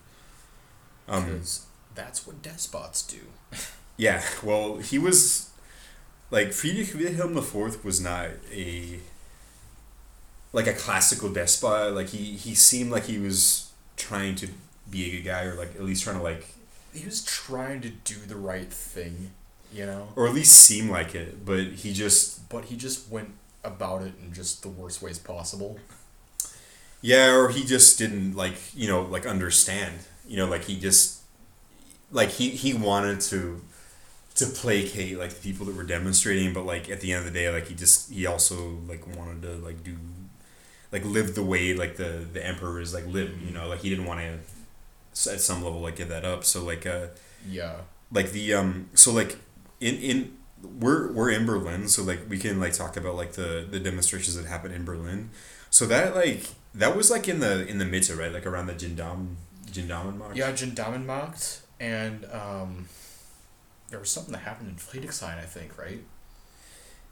um 1.08 1.24
because 1.24 1.66
that's 1.94 2.26
what 2.26 2.42
despots 2.42 3.02
do. 3.02 3.20
yeah. 3.96 4.22
Well, 4.42 4.76
he 4.76 4.98
was 4.98 5.50
like 6.30 6.52
Friedrich 6.52 6.94
Wilhelm 6.94 7.36
IV 7.38 7.84
was 7.84 8.00
not 8.00 8.28
a 8.52 9.00
like 10.52 10.66
a 10.66 10.72
classical 10.72 11.30
despot. 11.32 11.94
Like 11.94 12.08
he 12.08 12.32
he 12.32 12.54
seemed 12.54 12.90
like 12.90 13.04
he 13.04 13.18
was 13.18 13.70
trying 13.96 14.34
to 14.36 14.48
be 14.90 15.06
a 15.08 15.10
good 15.16 15.24
guy 15.24 15.44
or 15.44 15.54
like 15.54 15.74
at 15.74 15.82
least 15.82 16.04
trying 16.04 16.16
to 16.16 16.22
like 16.22 16.46
He 16.94 17.04
was 17.04 17.24
trying 17.24 17.80
to 17.82 17.88
do 17.90 18.14
the 18.26 18.36
right 18.36 18.70
thing, 18.72 19.30
you 19.72 19.86
know, 19.86 20.08
or 20.16 20.26
at 20.26 20.34
least 20.34 20.52
seem 20.54 20.90
like 20.90 21.14
it, 21.14 21.44
but 21.44 21.64
he 21.64 21.92
just 21.92 22.48
but 22.48 22.66
he 22.66 22.76
just 22.76 23.10
went 23.10 23.30
about 23.64 24.02
it 24.02 24.12
in 24.22 24.32
just 24.32 24.62
the 24.62 24.68
worst 24.68 25.02
ways 25.02 25.18
possible. 25.18 25.78
Yeah, 27.06 27.34
or 27.34 27.48
he 27.50 27.64
just 27.64 27.98
didn't 27.98 28.34
like 28.36 28.56
you 28.74 28.88
know 28.88 29.02
like 29.02 29.26
understand. 29.26 29.94
You 30.28 30.36
know, 30.38 30.46
like 30.46 30.64
he 30.64 30.78
just 30.78 31.22
like 32.10 32.30
he 32.30 32.50
he 32.50 32.74
wanted 32.74 33.20
to 33.32 33.62
to 34.36 34.46
placate 34.46 35.18
like 35.18 35.30
the 35.30 35.42
people 35.42 35.66
that 35.66 35.76
were 35.76 35.84
demonstrating, 35.84 36.52
but 36.52 36.66
like 36.66 36.90
at 36.90 37.00
the 37.00 37.12
end 37.12 37.26
of 37.26 37.32
the 37.32 37.38
day, 37.38 37.50
like 37.50 37.68
he 37.68 37.74
just 37.74 38.12
he 38.12 38.26
also 38.26 38.78
like 38.88 39.06
wanted 39.16 39.42
to 39.42 39.52
like 39.66 39.84
do 39.84 39.96
like 40.92 41.04
live 41.04 41.34
the 41.34 41.42
way 41.42 41.74
like 41.74 41.96
the 41.96 42.26
the 42.32 42.44
emperors 42.44 42.94
like 42.94 43.06
lived. 43.06 43.40
You 43.42 43.52
know, 43.52 43.68
like 43.68 43.80
he 43.80 43.90
didn't 43.90 44.06
want 44.06 44.20
to 44.20 45.32
at 45.32 45.40
some 45.40 45.62
level 45.64 45.80
like 45.80 45.96
give 45.96 46.08
that 46.08 46.24
up. 46.24 46.44
So 46.44 46.64
like 46.64 46.86
uh 46.86 47.08
Yeah. 47.48 47.76
like 48.10 48.30
the 48.32 48.54
um 48.54 48.88
so 48.94 49.12
like 49.12 49.36
in 49.80 49.96
in 49.96 50.36
we're 50.80 51.12
we're 51.12 51.30
in 51.30 51.46
Berlin 51.46 51.88
so 51.88 52.02
like 52.02 52.20
we 52.28 52.38
can 52.38 52.58
like 52.60 52.72
talk 52.72 52.96
about 52.96 53.14
like 53.16 53.32
the 53.32 53.66
the 53.70 53.78
demonstrations 53.80 54.36
that 54.36 54.46
happened 54.46 54.74
in 54.74 54.84
Berlin 54.84 55.30
so 55.70 55.86
that 55.86 56.14
like 56.14 56.48
that 56.76 56.96
was 56.96 57.10
like 57.10 57.28
in 57.28 57.40
the 57.40 57.66
in 57.66 57.78
the 57.78 57.84
Mitte 57.84 58.16
right 58.18 58.32
like 58.32 58.46
around 58.46 58.66
the 58.66 58.74
Jindam 58.74 59.36
Gendarm 59.72 60.18
Gendarmenmarkt 60.20 60.36
Yeah, 60.36 60.52
Gendarmenmarkt, 60.52 61.60
and 61.80 62.24
um, 62.26 62.88
there 63.90 63.98
was 63.98 64.10
something 64.10 64.32
that 64.32 64.40
happened 64.42 64.68
in 64.70 64.76
Friedrichshain, 64.76 65.38
I 65.38 65.42
think, 65.44 65.76
right? 65.78 66.02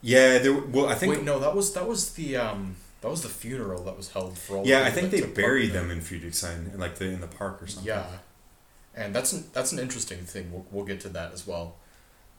yeah 0.03 0.37
there 0.39 0.53
well 0.53 0.87
I 0.87 0.95
think 0.95 1.15
Wait, 1.15 1.25
no, 1.25 1.39
that 1.39 1.55
was 1.57 1.73
that 1.73 1.89
was 1.89 2.13
the 2.13 2.37
um, 2.37 2.77
that 3.01 3.11
was 3.11 3.23
the 3.23 3.29
funeral 3.29 3.83
that 3.85 3.97
was 3.97 4.11
held 4.13 4.37
for 4.39 4.59
all. 4.59 4.63
the 4.63 4.69
yeah 4.69 4.85
I 4.85 4.91
think 4.91 5.11
they 5.11 5.23
buried 5.23 5.73
them 5.73 5.91
in 5.91 6.01
Friedrichshain 6.01 6.75
in 6.75 6.79
like 6.81 6.97
the 6.97 7.07
in 7.07 7.21
the 7.21 7.27
park 7.27 7.63
or 7.63 7.67
something 7.67 7.89
Yeah, 7.89 8.05
and 8.95 9.15
that's 9.15 9.33
an 9.33 9.45
that's 9.55 9.73
an 9.73 9.79
interesting 9.79 10.19
thing. 10.19 10.53
We'll 10.53 10.67
we'll 10.71 10.85
get 10.85 11.01
to 11.01 11.09
that 11.11 11.33
as 11.33 11.47
well, 11.47 11.77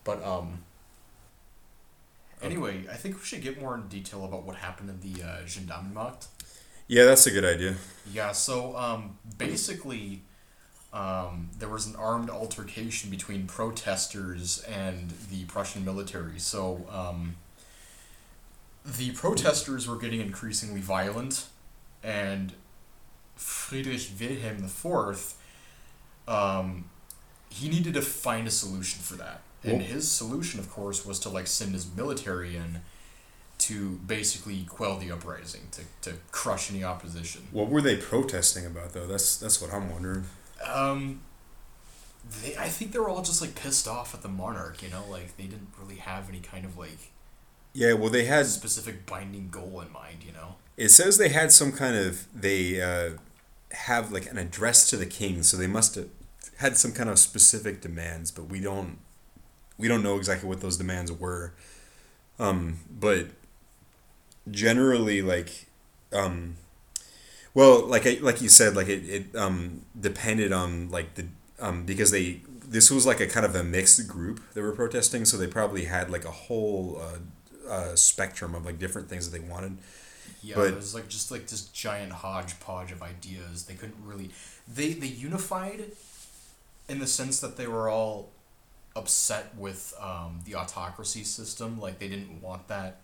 but 0.03 0.23
um. 0.23 0.63
Anyway, 2.41 2.83
I 2.91 2.95
think 2.95 3.15
we 3.15 3.23
should 3.23 3.41
get 3.41 3.59
more 3.59 3.73
in 3.75 3.87
detail 3.87 4.23
about 4.25 4.43
what 4.43 4.57
happened 4.57 4.89
in 4.89 4.99
the 4.99 5.23
uh, 5.23 5.37
Gendarmenmarkt. 5.45 6.27
Yeah 6.87 7.05
that's 7.05 7.25
a 7.25 7.31
good 7.31 7.45
idea 7.45 7.75
Yeah, 8.11 8.31
so 8.31 8.77
um, 8.77 9.17
basically, 9.37 10.21
um, 10.93 11.49
there 11.57 11.69
was 11.69 11.87
an 11.87 11.95
armed 11.95 12.29
altercation 12.29 13.09
between 13.09 13.47
protesters 13.47 14.63
and 14.63 15.11
the 15.31 15.45
Prussian 15.45 15.83
military. 15.83 16.39
So 16.39 16.85
um, 16.91 17.35
the 18.85 19.11
protesters 19.11 19.87
were 19.87 19.97
getting 19.97 20.21
increasingly 20.21 20.81
violent, 20.81 21.47
and 22.03 22.53
Friedrich 23.35 24.07
Wilhelm 24.19 24.63
IV, 24.65 25.33
um, 26.27 26.85
he 27.49 27.69
needed 27.69 27.95
to 27.95 28.01
find 28.01 28.47
a 28.47 28.51
solution 28.51 29.01
for 29.01 29.15
that. 29.15 29.41
And 29.63 29.81
his 29.81 30.11
solution, 30.11 30.59
of 30.59 30.69
course, 30.69 31.07
was 31.07 31.17
to 31.21 31.29
like 31.29 31.47
send 31.47 31.73
his 31.73 31.87
military 31.95 32.55
in 32.55 32.81
to 33.67 33.99
basically 34.05 34.63
quell 34.69 34.97
the 34.97 35.11
uprising, 35.11 35.61
to, 35.71 35.81
to 36.01 36.17
crush 36.31 36.69
any 36.71 36.83
opposition. 36.83 37.41
what 37.51 37.69
were 37.69 37.81
they 37.81 37.95
protesting 37.95 38.65
about 38.65 38.93
though 38.93 39.07
that's 39.07 39.37
that's 39.37 39.61
what 39.61 39.73
I'm 39.73 39.91
wondering 39.91 40.25
Um, 40.65 41.21
they, 42.41 42.55
I 42.57 42.69
think 42.69 42.91
they 42.91 42.99
were 42.99 43.09
all 43.09 43.21
just 43.21 43.41
like 43.41 43.53
pissed 43.55 43.87
off 43.87 44.13
at 44.15 44.21
the 44.21 44.27
monarch. 44.29 44.81
You 44.83 44.89
know, 44.89 45.03
like 45.09 45.37
they 45.37 45.43
didn't 45.43 45.69
really 45.79 45.97
have 45.97 46.29
any 46.29 46.39
kind 46.39 46.65
of 46.65 46.77
like 46.77 47.11
yeah 47.73 47.93
well 47.93 48.09
they 48.09 48.25
had 48.25 48.45
specific 48.47 49.05
binding 49.05 49.49
goal 49.49 49.81
in 49.81 49.91
mind. 49.91 50.23
You 50.25 50.33
know. 50.33 50.55
It 50.77 50.89
says 50.89 51.17
they 51.17 51.29
had 51.29 51.51
some 51.51 51.71
kind 51.71 51.95
of 51.95 52.27
they 52.33 52.81
uh, 52.81 53.11
have 53.71 54.11
like 54.11 54.29
an 54.29 54.37
address 54.37 54.89
to 54.89 54.97
the 54.97 55.05
king, 55.05 55.43
so 55.43 55.55
they 55.57 55.67
must 55.67 55.95
have 55.95 56.09
had 56.57 56.77
some 56.77 56.91
kind 56.93 57.09
of 57.09 57.19
specific 57.19 57.81
demands, 57.81 58.31
but 58.31 58.45
we 58.45 58.59
don't 58.59 58.97
we 59.77 59.87
don't 59.87 60.03
know 60.03 60.17
exactly 60.17 60.47
what 60.49 60.61
those 60.61 60.77
demands 60.77 61.11
were. 61.11 61.53
Um, 62.39 62.79
but 62.89 63.27
generally, 64.49 65.21
like, 65.21 65.67
um, 66.13 66.55
well, 67.53 67.85
like 67.85 68.05
I, 68.05 68.17
like 68.21 68.41
you 68.41 68.49
said, 68.49 68.75
like 68.75 68.87
it, 68.89 69.09
it 69.09 69.35
um, 69.35 69.81
depended 69.99 70.51
on 70.51 70.89
like 70.89 71.15
the 71.15 71.25
um, 71.59 71.85
because 71.85 72.11
they 72.11 72.41
this 72.67 72.91
was 72.91 73.05
like 73.05 73.19
a 73.19 73.27
kind 73.27 73.45
of 73.45 73.55
a 73.55 73.63
mixed 73.63 74.07
group 74.07 74.41
that 74.53 74.61
were 74.61 74.71
protesting, 74.73 75.25
so 75.25 75.37
they 75.37 75.47
probably 75.47 75.85
had 75.85 76.09
like 76.09 76.25
a 76.25 76.31
whole 76.31 77.01
uh, 77.01 77.71
uh, 77.71 77.95
spectrum 77.95 78.55
of 78.55 78.65
like 78.65 78.79
different 78.79 79.09
things 79.09 79.29
that 79.29 79.37
they 79.39 79.47
wanted. 79.47 79.77
Yeah, 80.41 80.55
But- 80.55 80.73
it 80.73 80.75
was 80.75 80.93
like 80.93 81.07
just 81.07 81.31
like 81.31 81.47
this 81.47 81.61
giant 81.69 82.11
hodgepodge 82.11 82.91
of 82.91 83.01
ideas. 83.01 83.65
They 83.65 83.73
couldn't 83.75 84.03
really 84.03 84.31
they 84.67 84.93
they 84.93 85.07
unified 85.07 85.85
in 86.87 86.99
the 86.99 87.07
sense 87.07 87.39
that 87.39 87.57
they 87.57 87.67
were 87.67 87.89
all 87.89 88.29
upset 88.95 89.55
with 89.57 89.93
um, 89.99 90.41
the 90.45 90.55
autocracy 90.55 91.23
system. 91.23 91.79
Like 91.79 91.99
they 91.99 92.07
didn't 92.07 92.41
want 92.41 92.67
that. 92.67 93.01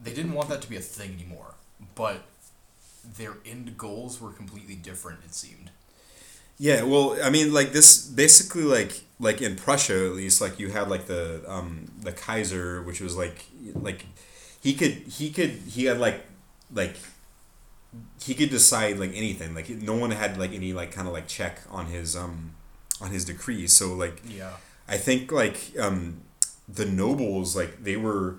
They 0.00 0.12
didn't 0.12 0.32
want 0.32 0.48
that 0.48 0.62
to 0.62 0.68
be 0.68 0.76
a 0.76 0.80
thing 0.80 1.12
anymore. 1.14 1.54
But 1.94 2.22
their 3.18 3.34
end 3.44 3.76
goals 3.76 4.20
were 4.20 4.30
completely 4.30 4.74
different. 4.74 5.20
It 5.24 5.34
seemed. 5.34 5.70
Yeah, 6.58 6.82
well, 6.84 7.16
I 7.22 7.30
mean, 7.30 7.52
like 7.52 7.72
this, 7.72 8.06
basically, 8.06 8.62
like 8.62 9.02
like 9.18 9.42
in 9.42 9.56
Prussia, 9.56 10.06
at 10.06 10.12
least, 10.12 10.40
like 10.40 10.58
you 10.58 10.70
had 10.70 10.88
like 10.88 11.06
the 11.06 11.42
um 11.48 11.86
the 12.00 12.12
Kaiser, 12.12 12.82
which 12.82 13.00
was 13.00 13.16
like 13.16 13.46
like 13.74 14.06
he 14.60 14.74
could 14.74 14.92
he 14.92 15.30
could 15.30 15.50
he 15.50 15.84
had 15.86 15.98
like 15.98 16.24
like 16.72 16.96
he 18.22 18.34
could 18.34 18.50
decide 18.50 18.98
like 18.98 19.10
anything. 19.14 19.54
Like 19.54 19.68
no 19.68 19.94
one 19.94 20.10
had 20.10 20.38
like 20.38 20.52
any 20.52 20.72
like 20.72 20.92
kind 20.92 21.06
of 21.06 21.12
like 21.12 21.26
check 21.26 21.60
on 21.70 21.86
his 21.86 22.16
um 22.16 22.54
on 23.00 23.10
his 23.10 23.24
decrees. 23.24 23.72
So 23.72 23.94
like 23.94 24.22
Yeah. 24.28 24.52
I 24.88 24.96
think 24.96 25.32
like 25.32 25.72
um, 25.78 26.22
the 26.68 26.84
nobles 26.84 27.56
like 27.56 27.82
they 27.82 27.96
were 27.96 28.36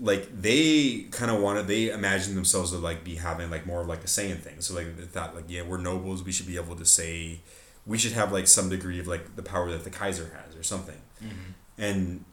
like 0.00 0.28
they 0.40 1.06
kind 1.10 1.30
of 1.30 1.40
wanted 1.40 1.66
they 1.66 1.90
imagined 1.90 2.36
themselves 2.36 2.72
to 2.72 2.78
like 2.78 3.04
be 3.04 3.16
having 3.16 3.50
like 3.50 3.66
more 3.66 3.80
of 3.80 3.86
like 3.86 4.02
a 4.04 4.08
say 4.08 4.30
in 4.30 4.38
things. 4.38 4.66
So 4.66 4.74
like 4.74 4.96
they 4.96 5.04
thought 5.04 5.34
like 5.34 5.44
yeah 5.48 5.62
we're 5.62 5.78
nobles 5.78 6.22
we 6.22 6.32
should 6.32 6.46
be 6.46 6.56
able 6.56 6.76
to 6.76 6.84
say 6.84 7.40
we 7.86 7.98
should 7.98 8.12
have 8.12 8.32
like 8.32 8.46
some 8.46 8.68
degree 8.68 8.98
of 8.98 9.06
like 9.06 9.36
the 9.36 9.42
power 9.42 9.70
that 9.70 9.84
the 9.84 9.90
kaiser 9.90 10.30
has 10.44 10.56
or 10.56 10.62
something. 10.62 11.00
And 11.78 12.24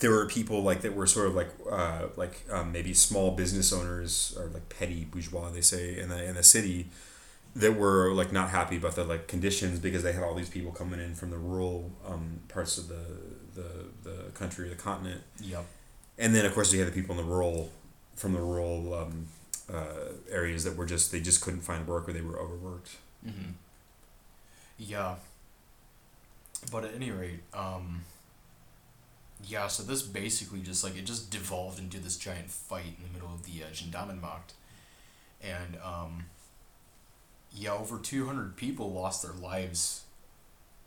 there 0.00 0.10
were 0.10 0.26
people 0.26 0.62
like 0.62 0.82
that 0.82 0.94
were 0.94 1.06
sort 1.06 1.28
of 1.28 1.34
like 1.34 1.50
uh, 1.70 2.06
like 2.16 2.44
um, 2.50 2.72
maybe 2.72 2.94
small 2.94 3.32
business 3.32 3.72
owners 3.72 4.36
or 4.38 4.46
like 4.46 4.68
petty 4.68 5.04
bourgeois 5.04 5.50
they 5.50 5.60
say 5.60 5.98
in 5.98 6.08
the 6.08 6.24
in 6.24 6.34
the 6.34 6.42
city 6.42 6.88
that 7.56 7.76
were 7.76 8.12
like 8.12 8.32
not 8.32 8.50
happy 8.50 8.76
about 8.76 8.96
the 8.96 9.04
like 9.04 9.28
conditions 9.28 9.78
because 9.78 10.02
they 10.02 10.12
had 10.12 10.22
all 10.22 10.34
these 10.34 10.50
people 10.50 10.72
coming 10.72 11.00
in 11.00 11.14
from 11.14 11.30
the 11.30 11.38
rural 11.38 11.92
um, 12.06 12.40
parts 12.48 12.78
of 12.78 12.88
the, 12.88 13.04
the 13.54 13.68
the 14.02 14.30
country 14.30 14.68
the 14.68 14.74
continent. 14.74 15.22
Yep. 15.40 15.64
And 16.18 16.34
then 16.34 16.44
of 16.44 16.54
course 16.54 16.72
you 16.72 16.78
had 16.80 16.88
the 16.88 16.92
people 16.92 17.18
in 17.18 17.24
the 17.24 17.30
rural 17.30 17.70
from 18.14 18.32
the 18.32 18.40
rural 18.40 18.94
um, 18.94 19.26
uh, 19.72 20.12
areas 20.30 20.64
that 20.64 20.76
were 20.76 20.86
just 20.86 21.10
they 21.12 21.20
just 21.20 21.40
couldn't 21.40 21.60
find 21.60 21.86
work 21.86 22.08
or 22.08 22.12
they 22.12 22.20
were 22.20 22.38
overworked 22.38 22.96
Mm-hmm. 23.26 23.52
Yeah. 24.78 25.14
But 26.70 26.84
at 26.84 26.94
any 26.94 27.10
rate, 27.10 27.40
um, 27.52 28.04
yeah. 29.46 29.66
So 29.68 29.82
this 29.82 30.02
basically 30.02 30.60
just 30.60 30.82
like 30.82 30.96
it 30.96 31.04
just 31.04 31.30
devolved 31.30 31.78
into 31.78 31.98
this 31.98 32.16
giant 32.16 32.50
fight 32.50 32.96
in 32.98 33.04
the 33.04 33.12
middle 33.12 33.34
of 33.34 33.44
the 33.44 33.62
uh, 33.62 33.66
Gendarmenmarkt, 33.72 34.54
and 35.42 35.76
um, 35.84 36.26
yeah, 37.52 37.72
over 37.72 37.98
two 37.98 38.26
hundred 38.26 38.56
people 38.56 38.92
lost 38.92 39.22
their 39.22 39.32
lives 39.32 40.04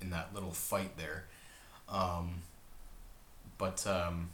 in 0.02 0.10
that 0.10 0.34
little 0.34 0.52
fight 0.52 0.98
there. 0.98 1.26
Um, 1.90 2.42
but 3.58 3.86
um, 3.86 4.30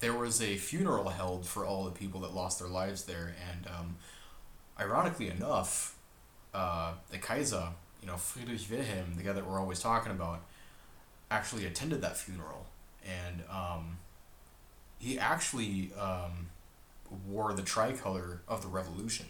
there 0.00 0.14
was 0.14 0.40
a 0.40 0.56
funeral 0.56 1.08
held 1.08 1.46
for 1.46 1.64
all 1.64 1.84
the 1.84 1.90
people 1.90 2.20
that 2.20 2.34
lost 2.34 2.58
their 2.58 2.68
lives 2.68 3.04
there, 3.04 3.34
and 3.50 3.66
um, 3.66 3.96
ironically 4.78 5.28
enough, 5.28 5.96
uh, 6.54 6.94
the 7.10 7.18
Kaiser, 7.18 7.68
you 8.00 8.06
know, 8.06 8.16
Friedrich 8.16 8.62
Wilhelm, 8.70 9.14
the 9.16 9.22
guy 9.22 9.32
that 9.32 9.46
we're 9.48 9.60
always 9.60 9.80
talking 9.80 10.12
about, 10.12 10.40
actually 11.30 11.66
attended 11.66 12.02
that 12.02 12.16
funeral, 12.16 12.66
and 13.04 13.42
um, 13.50 13.98
he 14.98 15.18
actually 15.18 15.90
um, 15.98 16.48
wore 17.26 17.52
the 17.52 17.62
tricolor 17.62 18.42
of 18.48 18.62
the 18.62 18.68
revolution. 18.68 19.26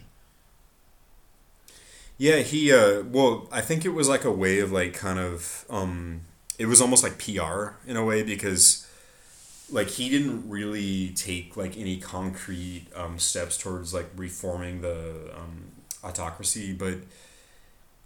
Yeah, 2.19 2.39
he 2.39 2.73
uh 2.73 3.03
well, 3.03 3.49
I 3.51 3.63
think 3.63 3.85
it 3.85 3.91
was 3.91 4.09
like 4.09 4.25
a 4.25 4.31
way 4.31 4.61
of 4.61 4.71
like 4.71 4.95
kind 4.95 5.19
of 5.19 5.65
um 5.69 6.23
it 6.59 6.67
was 6.67 6.81
almost 6.81 7.03
like 7.03 7.19
PR 7.19 7.75
in 7.87 7.97
a 7.97 8.05
way 8.05 8.23
because 8.23 8.87
like 9.73 9.89
he 9.89 10.09
didn't 10.09 10.49
really 10.49 11.11
take 11.11 11.57
like 11.57 11.77
any 11.77 11.97
concrete 11.97 12.87
um 12.95 13.19
steps 13.19 13.57
towards 13.57 13.93
like 13.95 14.07
reforming 14.17 14.81
the 14.83 15.33
um 15.37 15.65
autocracy, 16.05 16.73
but 16.73 16.99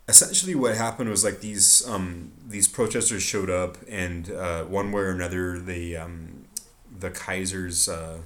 essentially 0.09 0.55
what 0.55 0.77
happened 0.77 1.11
was 1.11 1.25
like 1.25 1.41
these 1.41 1.87
um 1.89 2.33
these 2.47 2.69
protesters 2.69 3.23
showed 3.23 3.51
up 3.51 3.77
and 3.89 4.31
uh 4.31 4.65
one 4.65 4.93
way 4.93 5.03
or 5.03 5.11
another 5.11 5.59
they 5.59 5.97
um 5.97 6.45
the 6.99 7.11
Kaiser's 7.11 7.89
uh 7.89 8.19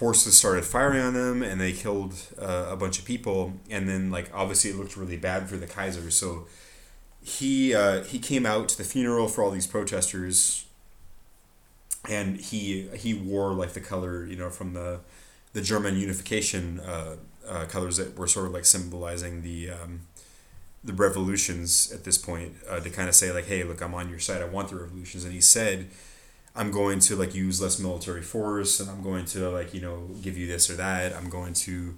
forces 0.00 0.34
started 0.34 0.64
firing 0.64 1.02
on 1.02 1.12
them 1.12 1.42
and 1.42 1.60
they 1.60 1.72
killed 1.72 2.14
uh, 2.40 2.68
a 2.70 2.76
bunch 2.76 2.98
of 2.98 3.04
people. 3.04 3.52
And 3.68 3.86
then 3.86 4.10
like 4.10 4.30
obviously 4.32 4.70
it 4.70 4.76
looked 4.76 4.96
really 4.96 5.18
bad 5.18 5.46
for 5.46 5.58
the 5.58 5.66
kaiser 5.66 6.10
so 6.10 6.46
he 7.22 7.74
uh, 7.74 8.02
he 8.04 8.18
came 8.18 8.46
out 8.46 8.70
to 8.70 8.78
the 8.78 8.84
funeral 8.84 9.28
for 9.28 9.44
all 9.44 9.50
these 9.50 9.66
protesters 9.66 10.64
and 12.08 12.40
he 12.40 12.88
he 12.96 13.14
wore 13.14 13.52
like 13.52 13.72
the 13.72 13.80
color 13.80 14.24
you 14.24 14.36
know 14.36 14.50
from 14.50 14.72
the 14.74 15.00
the 15.52 15.60
german 15.60 15.96
unification 15.96 16.80
uh, 16.80 17.16
uh, 17.48 17.64
colors 17.66 17.96
that 17.96 18.16
were 18.16 18.26
sort 18.26 18.46
of 18.46 18.52
like 18.52 18.64
symbolizing 18.64 19.42
the 19.42 19.70
um, 19.70 20.00
the 20.82 20.92
revolutions 20.92 21.92
at 21.92 22.04
this 22.04 22.16
point 22.16 22.54
uh, 22.68 22.80
to 22.80 22.88
kind 22.90 23.08
of 23.08 23.14
say 23.14 23.32
like 23.32 23.46
hey 23.46 23.62
look 23.64 23.80
i'm 23.82 23.94
on 23.94 24.08
your 24.08 24.18
side 24.18 24.40
i 24.40 24.44
want 24.46 24.68
the 24.68 24.76
revolutions 24.76 25.24
and 25.24 25.32
he 25.32 25.40
said 25.40 25.88
I'm 26.54 26.72
going 26.72 26.98
to 27.00 27.16
like 27.16 27.34
use 27.34 27.60
less 27.60 27.78
military 27.78 28.22
force 28.22 28.80
and 28.80 28.90
I'm 28.90 29.02
going 29.02 29.24
to 29.26 29.48
like 29.50 29.72
you 29.72 29.80
know 29.80 30.08
give 30.20 30.36
you 30.36 30.46
this 30.46 30.68
or 30.68 30.74
that. 30.74 31.14
I'm 31.14 31.30
going 31.30 31.54
to. 31.54 31.94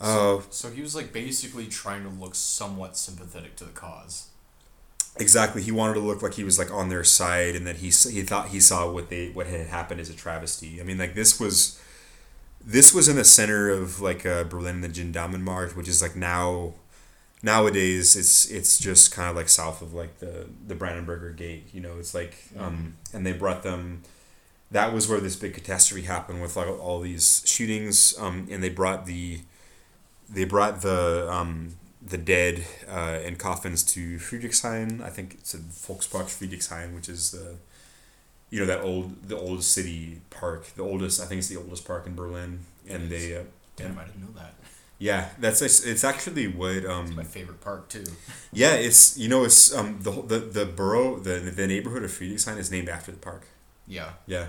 Uh, 0.00 0.40
So 0.50 0.70
he 0.70 0.82
was 0.82 0.94
like 0.94 1.12
basically 1.12 1.66
trying 1.66 2.02
to 2.02 2.10
look 2.10 2.34
somewhat 2.34 2.96
sympathetic 2.96 3.56
to 3.56 3.64
the 3.64 3.70
cause. 3.72 4.28
Exactly. 5.18 5.62
He 5.62 5.72
wanted 5.72 5.94
to 5.94 6.00
look 6.00 6.22
like 6.22 6.34
he 6.34 6.44
was 6.44 6.58
like 6.58 6.70
on 6.72 6.88
their 6.88 7.04
side 7.04 7.54
and 7.54 7.66
that 7.66 7.76
he 7.76 7.86
he 7.86 8.22
thought 8.22 8.48
he 8.48 8.60
saw 8.60 8.90
what 8.90 9.10
they 9.10 9.30
what 9.30 9.46
had 9.46 9.66
happened 9.68 10.00
as 10.00 10.10
a 10.10 10.14
travesty. 10.14 10.80
I 10.80 10.84
mean, 10.84 10.98
like 10.98 11.14
this 11.14 11.38
was. 11.40 11.80
This 12.66 12.94
was 12.94 13.08
in 13.08 13.16
the 13.16 13.24
center 13.24 13.68
of 13.68 14.00
like 14.00 14.24
uh, 14.24 14.44
Berlin, 14.44 14.80
the 14.80 14.88
Gendarmenmarkt, 14.88 15.76
which 15.76 15.86
is 15.86 16.00
like 16.00 16.16
now, 16.16 16.72
nowadays 17.42 18.16
it's 18.16 18.50
it's 18.50 18.78
just 18.78 19.12
kind 19.12 19.28
of 19.28 19.36
like 19.36 19.50
south 19.50 19.82
of 19.82 19.92
like 19.92 20.18
the 20.18 20.46
the 20.66 20.74
Brandenburger 20.74 21.36
Gate. 21.36 21.68
You 21.74 21.82
know, 21.82 21.98
it's 21.98 22.14
like 22.14 22.36
um, 22.58 22.94
and 23.12 23.26
they 23.26 23.34
brought 23.34 23.62
them. 23.64 24.02
That 24.70 24.92
was 24.94 25.08
where 25.08 25.20
this 25.20 25.36
big 25.36 25.52
catastrophe 25.54 26.06
happened 26.06 26.40
with 26.40 26.56
like 26.56 26.66
all 26.66 27.00
these 27.00 27.42
shootings. 27.44 28.14
Um, 28.18 28.48
and 28.50 28.62
they 28.62 28.70
brought 28.70 29.04
the, 29.06 29.40
they 30.28 30.44
brought 30.44 30.80
the 30.80 31.30
um, 31.30 31.76
the 32.06 32.18
dead 32.18 32.64
uh, 32.88 33.18
in 33.24 33.36
coffins 33.36 33.82
to 33.94 34.18
Friedrichshain. 34.18 35.02
I 35.02 35.10
think 35.10 35.34
it's 35.34 35.54
a 35.54 35.58
Volkspark 35.58 36.26
Friedrichshain, 36.26 36.94
which 36.94 37.08
is 37.08 37.30
the, 37.32 37.56
you 38.50 38.60
know, 38.60 38.66
that 38.66 38.82
old 38.82 39.22
the 39.28 39.36
oldest 39.38 39.72
city 39.72 40.20
park, 40.30 40.66
the 40.76 40.82
oldest. 40.82 41.20
I 41.20 41.24
think 41.26 41.38
it's 41.38 41.48
the 41.48 41.56
oldest 41.56 41.86
park 41.86 42.06
in 42.06 42.14
Berlin. 42.14 42.60
And 42.88 43.04
It 43.04 43.12
is. 43.12 43.28
they, 43.28 43.36
uh, 43.36 43.42
Damn, 43.76 43.98
I 43.98 44.04
didn't 44.04 44.20
know 44.20 44.32
that. 44.40 44.54
yeah, 44.98 45.30
that's 45.40 45.60
it's 45.62 45.82
it's 45.84 46.04
actually 46.04 46.46
what 46.46 46.84
um 46.86 47.06
It's 47.06 47.16
my 47.16 47.24
favorite 47.24 47.60
park 47.60 47.88
too. 47.88 48.04
yeah 48.52 48.74
it's 48.74 49.16
you 49.18 49.28
know 49.28 49.44
it's 49.44 49.74
um 49.74 49.98
the 50.02 50.12
the 50.12 50.38
the 50.38 50.64
borough 50.66 51.18
the 51.18 51.40
the 51.60 51.66
neighborhood 51.66 52.04
of 52.04 52.10
Friedrichshain 52.12 52.58
is 52.58 52.70
named 52.70 52.88
after 52.88 53.10
the 53.10 53.18
park. 53.18 53.42
Yeah. 53.88 54.10
Yeah, 54.26 54.46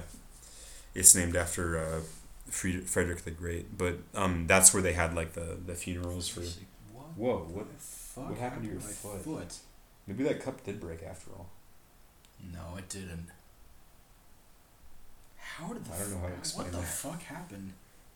it's 0.94 1.16
named 1.16 1.36
after 1.36 1.78
uh, 1.78 2.02
Fried- 2.50 2.88
Frederick 2.88 3.22
the 3.24 3.32
Great. 3.32 3.78
But 3.78 3.96
um, 4.14 4.46
that's 4.48 4.74
where 4.74 4.84
they 4.84 4.94
had 4.94 5.14
like 5.16 5.34
the, 5.34 5.58
the 5.66 5.74
funerals 5.76 6.28
for. 6.28 6.42
What? 7.16 7.32
Whoa! 7.40 7.48
What? 7.54 7.68
the 7.70 7.80
fuck 7.82 8.30
what 8.30 8.38
happened 8.38 8.66
to 8.66 8.72
your 8.72 8.80
foot? 8.82 9.22
foot? 9.22 9.54
Maybe 10.08 10.24
that 10.24 10.42
cup 10.42 10.64
did 10.64 10.80
break 10.80 11.04
after 11.04 11.32
all. 11.32 11.50
No, 12.54 12.78
it 12.78 12.90
didn't. 12.90 13.28
How 15.38 15.68
did 15.74 15.86
the 15.86 15.94
I 15.94 16.00
don't 16.00 16.12
know 16.12 16.20
how 16.20 16.28
to 16.28 16.34
explain 16.36 16.66
What 16.68 16.74
the 16.74 16.80
that. 16.80 16.88
fuck 16.88 17.22
happened? 17.24 17.74